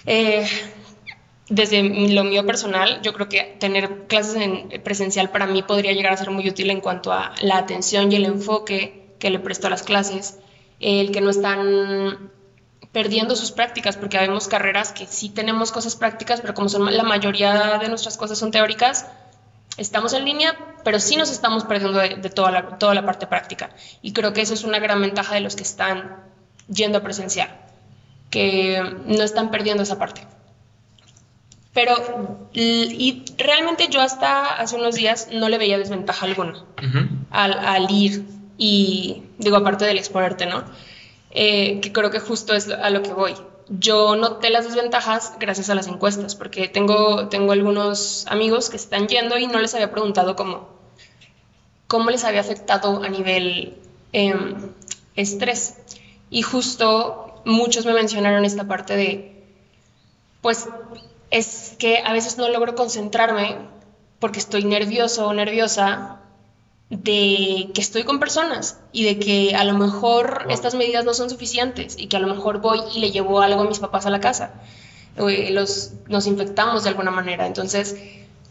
[0.06, 0.48] Eh,
[1.50, 6.14] desde lo mío personal, yo creo que tener clases en presencial para mí podría llegar
[6.14, 9.66] a ser muy útil en cuanto a la atención y el enfoque que le presto
[9.66, 10.38] a las clases,
[10.80, 12.30] el que no están
[12.92, 17.04] perdiendo sus prácticas, porque vemos carreras que sí tenemos cosas prácticas, pero como son la
[17.04, 19.06] mayoría de nuestras cosas son teóricas,
[19.78, 23.28] estamos en línea, pero sí nos estamos perdiendo de, de toda, la, toda la parte
[23.28, 23.70] práctica.
[24.02, 26.24] Y creo que eso es una gran ventaja de los que están
[26.68, 27.50] yendo a presencial,
[28.30, 30.22] que no están perdiendo esa parte.
[31.74, 36.66] Pero, y realmente yo hasta hace unos días no le veía desventaja alguna
[37.30, 38.26] al, ir
[38.58, 40.64] y, digo, aparte del exponerte, ¿no?
[41.32, 43.36] Eh, que creo que justo es a lo que voy.
[43.70, 49.08] Yo noté las desventajas gracias a las encuestas, porque tengo, tengo algunos amigos que están
[49.08, 50.70] yendo y no les había preguntado cómo,
[51.88, 53.78] cómo les había afectado a nivel
[54.12, 54.72] em,
[55.16, 55.76] estrés.
[56.32, 59.44] Y justo muchos me mencionaron esta parte de,
[60.42, 60.68] pues
[61.30, 63.58] es que a veces no logro concentrarme
[64.20, 66.19] porque estoy nervioso o nerviosa
[66.90, 71.30] de que estoy con personas y de que a lo mejor estas medidas no son
[71.30, 74.10] suficientes y que a lo mejor voy y le llevo algo a mis papás a
[74.10, 74.54] la casa.
[75.16, 77.46] Los, nos infectamos de alguna manera.
[77.46, 77.96] Entonces,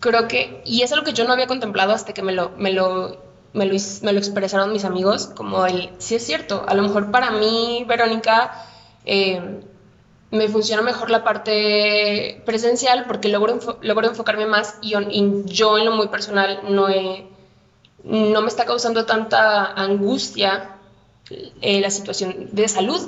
[0.01, 2.73] creo que, y es algo que yo no había contemplado hasta que me lo, me
[2.73, 3.19] lo,
[3.55, 7.11] me lo, me lo expresaron mis amigos, como el, sí es cierto, a lo mejor
[7.11, 8.67] para mí, Verónica,
[9.05, 9.63] eh,
[10.31, 14.93] me funciona mejor la parte presencial porque logro, logro enfocarme más y,
[15.47, 16.89] yo en lo muy personal no,
[18.05, 20.77] no me está causando tanta angustia
[21.31, 23.01] eh, la situación de salud,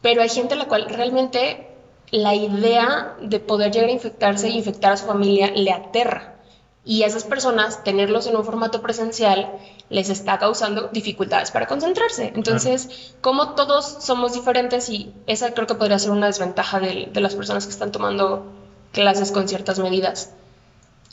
[0.00, 1.68] pero hay gente a la cual realmente
[2.10, 6.36] la idea de poder llegar a infectarse e infectar a su familia le aterra.
[6.84, 9.50] Y a esas personas, tenerlos en un formato presencial,
[9.88, 12.32] les está causando dificultades para concentrarse.
[12.34, 17.36] Entonces, como todos somos diferentes y esa creo que podría ser una desventaja de, las
[17.36, 18.46] personas que están tomando
[18.92, 20.32] clases con ciertas medidas.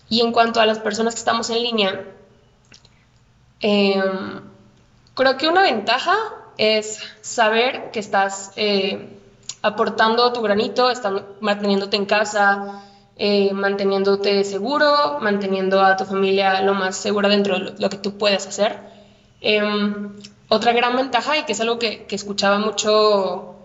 [0.10, 2.04] Y en cuanto a las personas que estamos en línea,
[3.62, 4.42] em,
[5.14, 6.16] creo que una ventaja
[6.58, 9.18] es saber que estás eh,
[9.62, 12.84] aportando tu granito, estás manteniéndote en casa,
[13.18, 18.18] eh, manteniéndote seguro, manteniendo a tu familia lo más segura dentro de lo, que tú
[18.18, 18.80] puedes hacer.
[19.42, 20.16] Em,
[20.48, 23.56] otra gran ventaja, y que es algo que, escuchaba mucho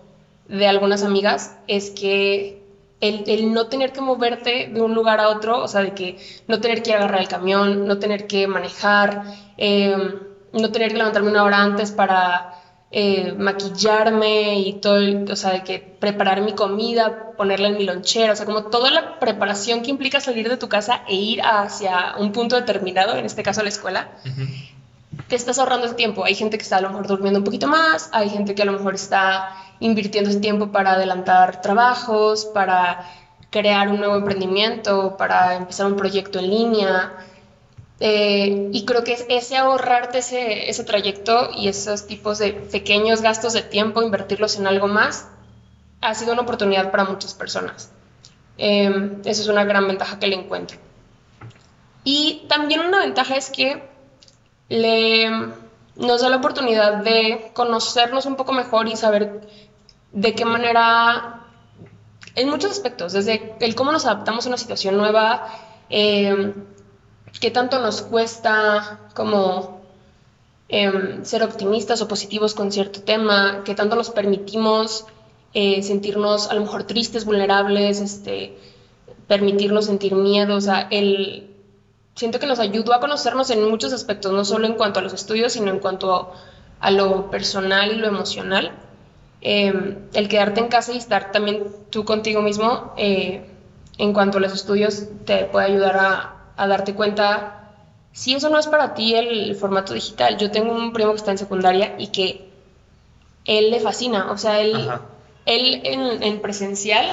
[0.47, 2.64] de algunas amigas, es que
[3.01, 6.59] el, no tener que moverte de un lugar a otro, o sea, de que no
[6.59, 9.23] tener que agarrar el camión, no tener que manejar,
[9.57, 10.19] em,
[10.53, 12.55] no tener que levantarme una hora antes para
[12.91, 18.33] eh, maquillarme y todo, o sea, de que preparar mi comida, ponerla en mi lonchera,
[18.33, 22.15] o sea, como toda la preparación que implica salir de tu casa e ir hacia
[22.17, 24.11] un punto determinado, en este caso la escuela,
[25.27, 26.23] te estás ahorrando el tiempo.
[26.23, 28.65] Hay gente que está a lo mejor durmiendo un poquito más, hay gente que a
[28.65, 33.09] lo mejor está invirtiendo ese tiempo para adelantar trabajos, para
[33.49, 37.13] crear un nuevo emprendimiento, para empezar un proyecto en línea.
[37.99, 43.53] Eh, y creo que ese ahorrarte ese, ese trayecto y esos tipos de pequeños gastos
[43.53, 45.29] de tiempo, invertirlos en algo más,
[46.01, 47.91] ha sido una oportunidad para muchas personas.
[48.57, 50.77] Eh, esa es una gran ventaja que le encuentro.
[52.03, 53.81] Y también una ventaja es que
[54.69, 55.29] le,
[55.95, 59.41] nos da la oportunidad de conocernos un poco mejor y saber
[60.15, 61.45] de qué manera,
[62.33, 65.47] en muchos aspectos, desde el cómo nos adaptamos a una situación nueva,
[65.91, 66.53] eh,
[67.39, 69.81] qué tanto nos cuesta como
[70.69, 75.05] em, ser optimistas o positivos con cierto tema, qué tanto nos permitimos
[75.53, 78.57] eh, sentirnos a lo mejor tristes, vulnerables, este,
[79.27, 81.55] permitirnos sentir miedo, o sea, el,
[82.15, 85.13] siento que nos ayudó a conocernos en muchos aspectos, no solo en cuanto a los
[85.13, 86.33] estudios, sino en cuanto
[86.79, 88.71] a, lo personal y lo emocional.
[89.41, 93.45] Em, el quedarte en casa y estar también tú contigo mismo eh,
[93.97, 97.65] en cuanto a los estudios te puede ayudar a, a darte cuenta
[98.15, 101.31] si eso no es para ti el formato digital, yo tengo un primo que está
[101.31, 102.47] en secundaria y que
[103.43, 104.89] él le fascina, o sea, él,
[105.45, 107.05] él en, presencial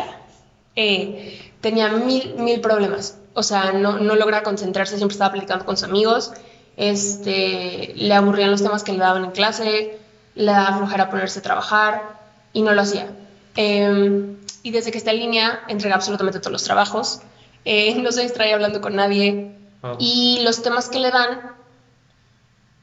[0.76, 5.76] eh, tenía mil, mil problemas, o sea, no, no logra concentrarse, siempre estaba platicando con
[5.76, 6.32] sus amigos,
[6.76, 9.98] este, le aburrían los temas que le daban en clase,
[10.34, 12.02] le daba flojera ponerse a trabajar
[12.52, 13.08] y no lo hacía.
[13.56, 17.20] Em, y desde que está en línea, entrega absolutamente todos los trabajos,
[17.64, 19.56] eh, no se distrae hablando con nadie.
[19.98, 21.56] Y los temas que le dan,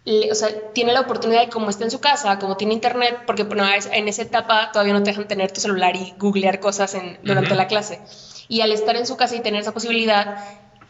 [0.05, 3.43] o sea, tiene la oportunidad de, como está en su casa, como tiene internet, porque
[3.43, 7.17] bueno, en esa etapa todavía no te dejan tener tu celular y googlear cosas en,
[7.23, 8.01] durante la clase.
[8.49, 10.43] Y al estar en su casa y tener esa posibilidad,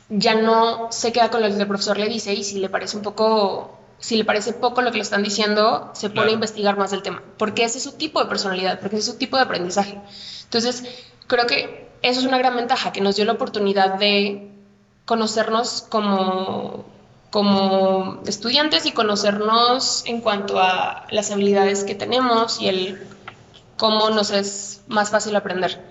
[0.10, 2.97] ya no se queda con lo que el profesor le dice y si le parece
[2.97, 6.78] un poco si le parece poco lo que le están diciendo, se pone a investigar
[6.78, 9.38] más del tema, porque ese es su tipo de personalidad, porque ese es su tipo
[9.38, 10.00] de aprendizaje.
[10.45, 10.84] Entonces,
[11.28, 14.50] creo que eso es una gran ventaja, que nos dio la oportunidad de
[15.06, 16.86] conocernos como,
[17.30, 23.08] como estudiantes y conocernos en cuanto a las habilidades que tenemos y el
[23.76, 25.84] cómo nos es más fácil aprender.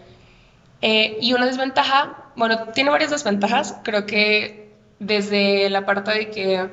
[0.80, 6.70] Eh, y una desventaja, bueno, tiene varias desventajas, creo que desde la parte de que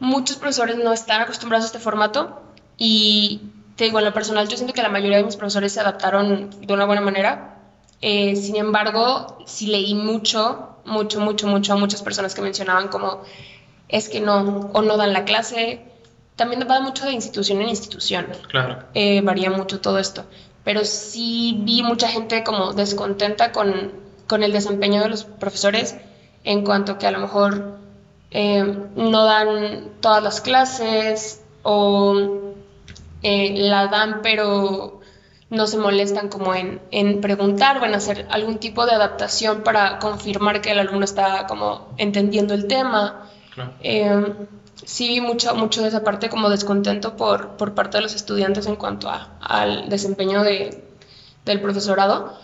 [0.00, 2.42] muchos profesores no están acostumbrados a este formato
[2.76, 3.42] y
[3.76, 6.50] te digo, en lo personal yo siento que la mayoría de mis profesores se adaptaron
[6.60, 7.58] de una buena manera,
[8.02, 13.22] eh, sin embargo, sí leí mucho, mucho, mucho, mucho a muchas personas que mencionaban como
[13.88, 15.82] es que no, o no dan la clase.
[16.36, 18.28] También va mucho de institución en institución.
[18.48, 18.84] Claro.
[18.94, 20.24] Eh, varía mucho todo esto.
[20.64, 23.92] Pero sí vi mucha gente como descontenta con,
[24.26, 25.96] con el desempeño de los profesores
[26.44, 27.78] en cuanto que a lo mejor
[28.30, 28.64] eh,
[28.96, 32.54] no dan todas las clases o
[33.22, 35.00] la dan pero
[35.50, 39.98] no se molestan como en, en, preguntar o en hacer algún tipo de adaptación para
[39.98, 43.26] confirmar que el alumno está como entendiendo el tema.
[43.82, 44.32] Eh,
[44.84, 48.66] sí vi mucho, mucho de esa parte como descontento por, por parte de los estudiantes
[48.66, 50.84] en cuanto a, al desempeño de,
[51.44, 52.38] del profesorado,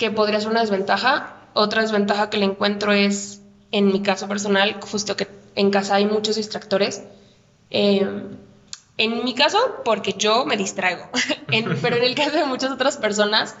[0.00, 1.34] que podría ser una desventaja.
[1.52, 3.39] Otra desventaja que le encuentro es,
[3.72, 7.02] en mi caso personal, justo que en casa hay muchos distractores.
[7.70, 8.06] Eh,
[8.96, 11.08] en mi caso, porque yo me distraigo,
[11.82, 13.56] pero en el caso de muchas otras personas,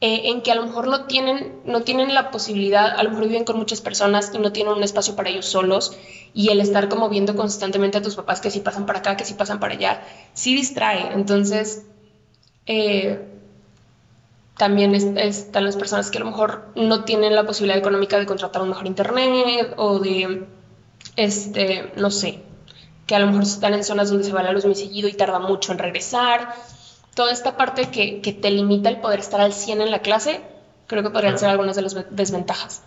[0.00, 3.26] eh, en que a lo mejor no tienen, no tienen la posibilidad, a lo mejor
[3.26, 5.96] viven con muchas personas y no tienen un espacio para ellos solos,
[6.34, 9.24] y el estar como viendo constantemente a tus papás que si pasan para acá, que
[9.24, 10.02] si pasan para allá,
[10.32, 11.12] sí distrae.
[11.12, 11.82] Entonces,
[12.66, 13.31] eh,
[14.56, 18.62] también están las personas que a lo mejor no tienen la posibilidad económica de contratar
[18.62, 20.46] un mejor internet o de,
[21.16, 22.42] este, no sé,
[23.06, 25.14] que a lo mejor están en zonas donde se va la luz muy seguido y
[25.14, 26.54] tarda mucho en regresar.
[27.14, 30.40] Toda esta parte que, que te limita el poder estar al 100 en la clase,
[30.86, 32.82] creo que podrían ser algunas de las desventajas.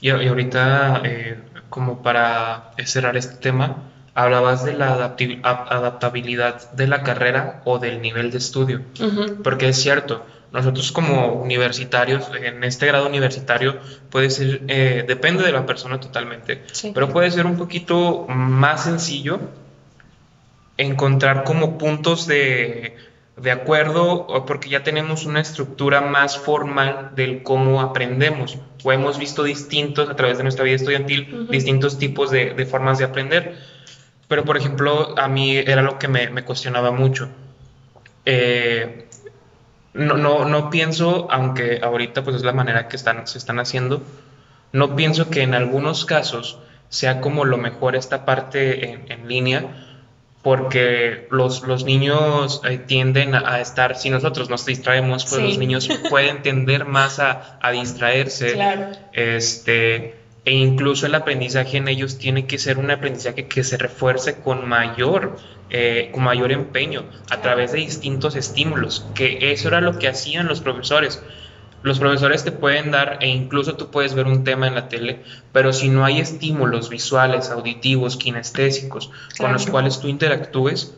[0.00, 3.84] Y, ahorita, eh, como para cerrar este tema,
[4.14, 8.82] hablabas de la adaptabilidad de la carrera o del nivel de estudio,
[9.44, 13.78] porque es cierto, nosotros como universitarios, en este grado universitario,
[14.10, 19.40] puede ser, eh, depende de la persona totalmente, pero puede ser un poquito más sencillo
[20.76, 22.96] encontrar como puntos de,
[23.36, 29.44] de acuerdo, porque ya tenemos una estructura más formal del cómo aprendemos, o hemos visto
[29.44, 33.56] distintos a través de nuestra vida estudiantil, distintos tipos de, de, formas de aprender.
[34.28, 37.28] Pero, por ejemplo, a mí era lo que me, me cuestionaba mucho.
[38.24, 39.08] Eh,
[39.94, 44.02] no, no, no pienso, aunque ahorita pues es la manera que están, se están haciendo,
[44.72, 49.88] no pienso que en algunos casos sea como lo mejor esta parte en, línea,
[50.42, 55.88] porque los, los niños eh, tienden a, estar, si nosotros nos distraemos, pues los niños
[56.10, 58.52] pueden tender más a, a distraerse.
[58.54, 58.92] Claro.
[59.12, 64.40] Este, e incluso el aprendizaje en ellos tiene que ser un aprendizaje que se refuerce
[64.40, 65.36] con mayor,
[65.70, 70.48] eh, con mayor empeño a través de distintos estímulos, que eso era lo que hacían
[70.48, 71.22] los profesores.
[71.84, 75.22] Los profesores te pueden dar, e incluso tú puedes ver un tema en la tele,
[75.52, 80.96] pero si no hay estímulos visuales, auditivos, kinestésicos, con los cuales tú interactúes,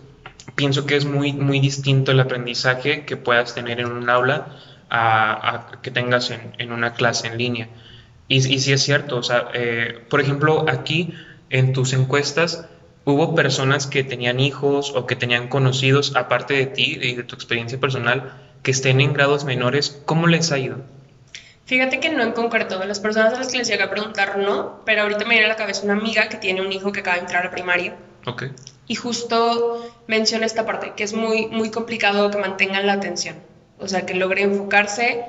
[0.55, 4.57] pienso que es muy, muy distinto el aprendizaje que puedas tener en un aula
[4.91, 7.69] a, que tengas en, en una clase en línea.
[8.29, 11.13] Y, y sí es cierto, o sea, eh, por ejemplo, aquí
[11.51, 12.67] en tus encuestas
[13.05, 17.35] hubo personas que tenían hijos o que tenían conocidos, aparte de ti y de tu
[17.35, 20.79] experiencia personal, que estén en grados menores, ¿cómo les ha ido?
[21.67, 24.81] Fíjate que no en concreto, las personas a las que les llega a preguntar no,
[24.85, 27.17] pero ahorita me viene a la cabeza una amiga que tiene un hijo que acaba
[27.17, 27.97] de entrar a primaria.
[28.27, 28.45] Ok.
[28.87, 33.37] Y justo menciona esta parte, que es muy, muy complicado que mantengan la atención,
[33.79, 35.25] o sea, que logre enfocarse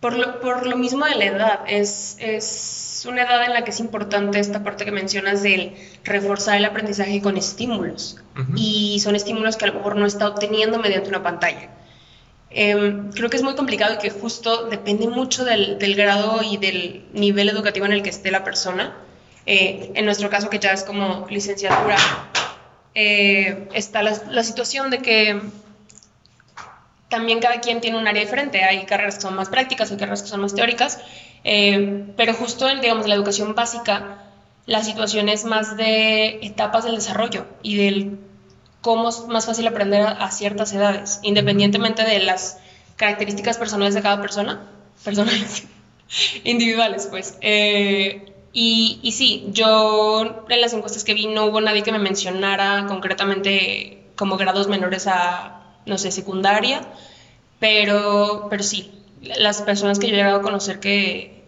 [0.00, 3.70] Por lo, por lo mismo de la edad, es, es una edad en la que
[3.70, 5.74] es importante esta parte que mencionas del
[6.04, 8.16] reforzar el aprendizaje con estímulos.
[8.56, 11.68] Y son estímulos que a lo mejor no está obteniendo mediante una pantalla.
[12.50, 16.56] Em, creo que es muy complicado y que justo depende mucho del, del, grado y
[16.56, 18.96] del nivel educativo en el que esté la persona.
[19.46, 21.96] Eh, en nuestro caso, que ya es como licenciatura,
[22.94, 25.40] eh, está la, la, situación de que
[27.10, 28.64] también cada quien tiene un área diferente.
[28.64, 30.98] Hay carreras que son más prácticas, hay carreras que son más teóricas,
[31.44, 34.24] eh, pero justo en, digamos, la educación básica,
[34.64, 38.18] la situación es más de etapas del desarrollo y del
[38.80, 42.58] cómo es más fácil aprender a, ciertas edades, independientemente de las
[42.96, 44.70] características personales de cada persona,
[45.04, 45.64] personales,
[46.44, 47.36] individuales, pues.
[47.40, 52.00] Eh, y, y, sí, yo en las encuestas que vi no hubo nadie que me
[52.00, 56.82] mencionara concretamente como grados menores a no sé, secundaria,
[57.58, 61.44] pero, pero sí, las personas que yo he llegado a conocer que,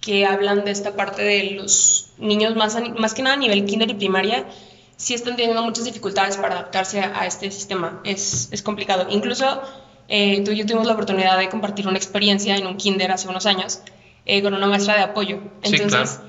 [0.00, 3.90] que hablan de esta parte de los niños más, más que nada a nivel kinder
[3.90, 4.46] y primaria,
[4.96, 8.00] sí están teniendo muchas dificultades para adaptarse a, este sistema.
[8.04, 9.06] Es, es complicado.
[9.10, 9.62] Incluso
[10.08, 13.28] eh, tú y yo tuvimos la oportunidad de compartir una experiencia en un kinder hace
[13.28, 13.80] unos años
[14.26, 15.40] eh, con una maestra de apoyo.
[15.62, 16.20] Entonces,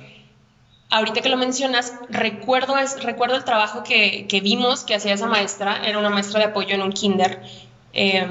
[0.90, 5.86] ahorita que lo mencionas, recuerdo, recuerdo el trabajo que, que, vimos que hacía esa maestra,
[5.86, 7.42] era una maestra de apoyo en un kinder,
[7.94, 8.28] eh,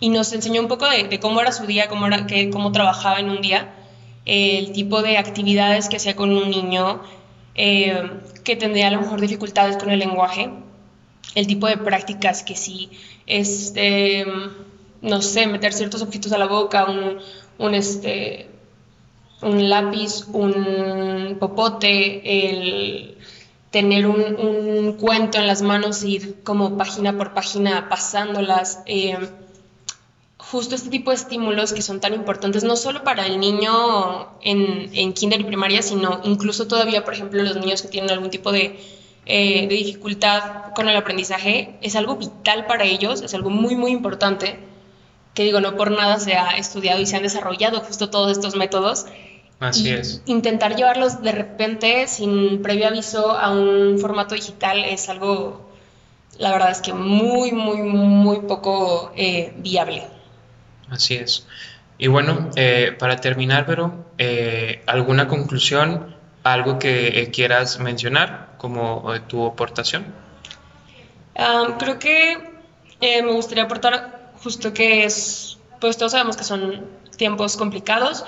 [0.00, 3.18] y nos enseñó un poco de, cómo era su día, cómo, era, que, cómo trabajaba
[3.18, 3.74] en un día,
[4.24, 7.02] el tipo de actividades que hacía con un niño
[7.54, 8.10] eh,
[8.44, 10.50] que tendría a lo mejor dificultades con el lenguaje,
[11.34, 12.90] el tipo de prácticas que sí,
[13.26, 14.26] este,
[15.02, 17.18] no sé, meter ciertos objetos a la boca, un,
[17.58, 18.47] un este,
[19.42, 23.18] un lápiz, un popote, el
[23.70, 28.80] tener un, cuento en las manos, ir como página por página pasándolas.
[28.86, 29.16] Eh,
[30.38, 34.90] justo este tipo de estímulos que son tan importantes, no solo para el niño en,
[34.94, 38.50] en, kinder y primaria, sino incluso todavía, por ejemplo, los niños que tienen algún tipo
[38.50, 38.80] de,
[39.26, 43.90] eh, de dificultad con el aprendizaje, es algo vital para ellos, es algo muy, muy
[43.90, 44.58] importante
[45.34, 48.56] que digo, no por nada se ha estudiado y se han desarrollado justo todos estos
[48.56, 49.06] métodos
[49.60, 50.22] Así es.
[50.26, 55.68] Intentar llevarlos de repente sin previo aviso a un formato digital es algo,
[56.38, 60.04] la verdad es que muy, muy, muy poco eh, viable.
[60.88, 61.46] Así es.
[61.98, 69.46] Y bueno, eh, para terminar, Vero, eh, ¿alguna conclusión, algo que quieras mencionar como tu
[69.46, 70.06] aportación?
[71.78, 72.38] creo que
[73.00, 76.86] me gustaría aportar justo que es, pues todos sabemos que son
[77.16, 78.24] tiempos complicados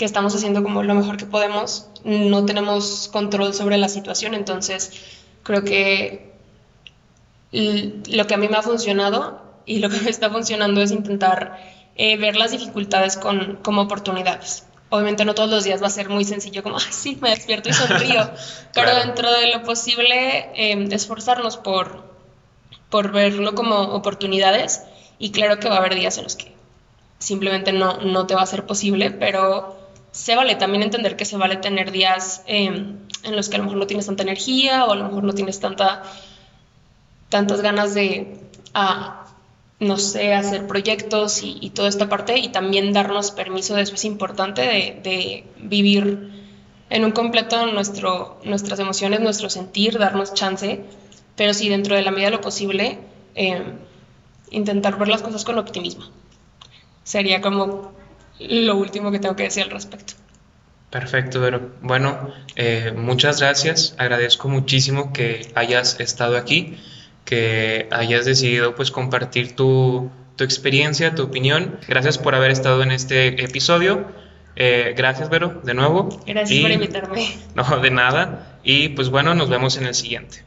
[0.00, 4.92] que estamos haciendo como lo mejor que podemos, no tenemos control sobre la situación, entonces
[5.42, 6.32] creo que
[7.52, 11.60] lo que a mí me ha funcionado y lo que me está funcionando es intentar
[11.96, 14.64] eh, ver las dificultades con, como oportunidades.
[14.88, 17.68] Obviamente no todos los días va a ser muy sencillo como, ay, sí, me despierto
[17.68, 18.30] y sonrío,
[18.72, 22.04] pero dentro de lo posible eh, esforzarnos por,
[22.88, 24.80] por verlo como oportunidades
[25.18, 26.54] y claro que va a haber días en los que
[27.18, 29.76] simplemente no, no te va a ser posible, pero
[30.12, 33.64] se vale también entender que se vale tener días em, en los que a lo
[33.64, 36.02] mejor no tienes tanta energía o a lo mejor no tienes tanta,
[37.28, 38.38] tantas ganas de,
[39.78, 44.04] no sé, hacer proyectos y, toda esta parte y también darnos permiso de eso es
[44.04, 46.30] importante, de, vivir
[46.90, 50.82] en un completo nuestro, nuestras emociones, nuestro sentir, darnos chance,
[51.36, 52.98] pero sí dentro de la medida de lo posible
[53.34, 53.76] em,
[54.50, 56.04] intentar ver las cosas con optimismo.
[57.04, 57.99] Sería como
[58.40, 60.14] lo último que tengo que decir al respecto.
[60.90, 63.94] Perfecto, pero bueno, eh, muchas gracias.
[63.96, 66.76] Agradezco muchísimo que hayas estado aquí,
[67.24, 71.78] que hayas decidido pues compartir tu, tu experiencia, tu opinión.
[71.86, 74.06] Gracias por haber estado en este episodio.
[74.56, 76.08] Eh, gracias, Vero, de nuevo.
[76.26, 77.28] Gracias por invitarme.
[77.54, 78.58] No, de nada.
[78.64, 80.42] Y pues bueno, nos vemos en el siguiente.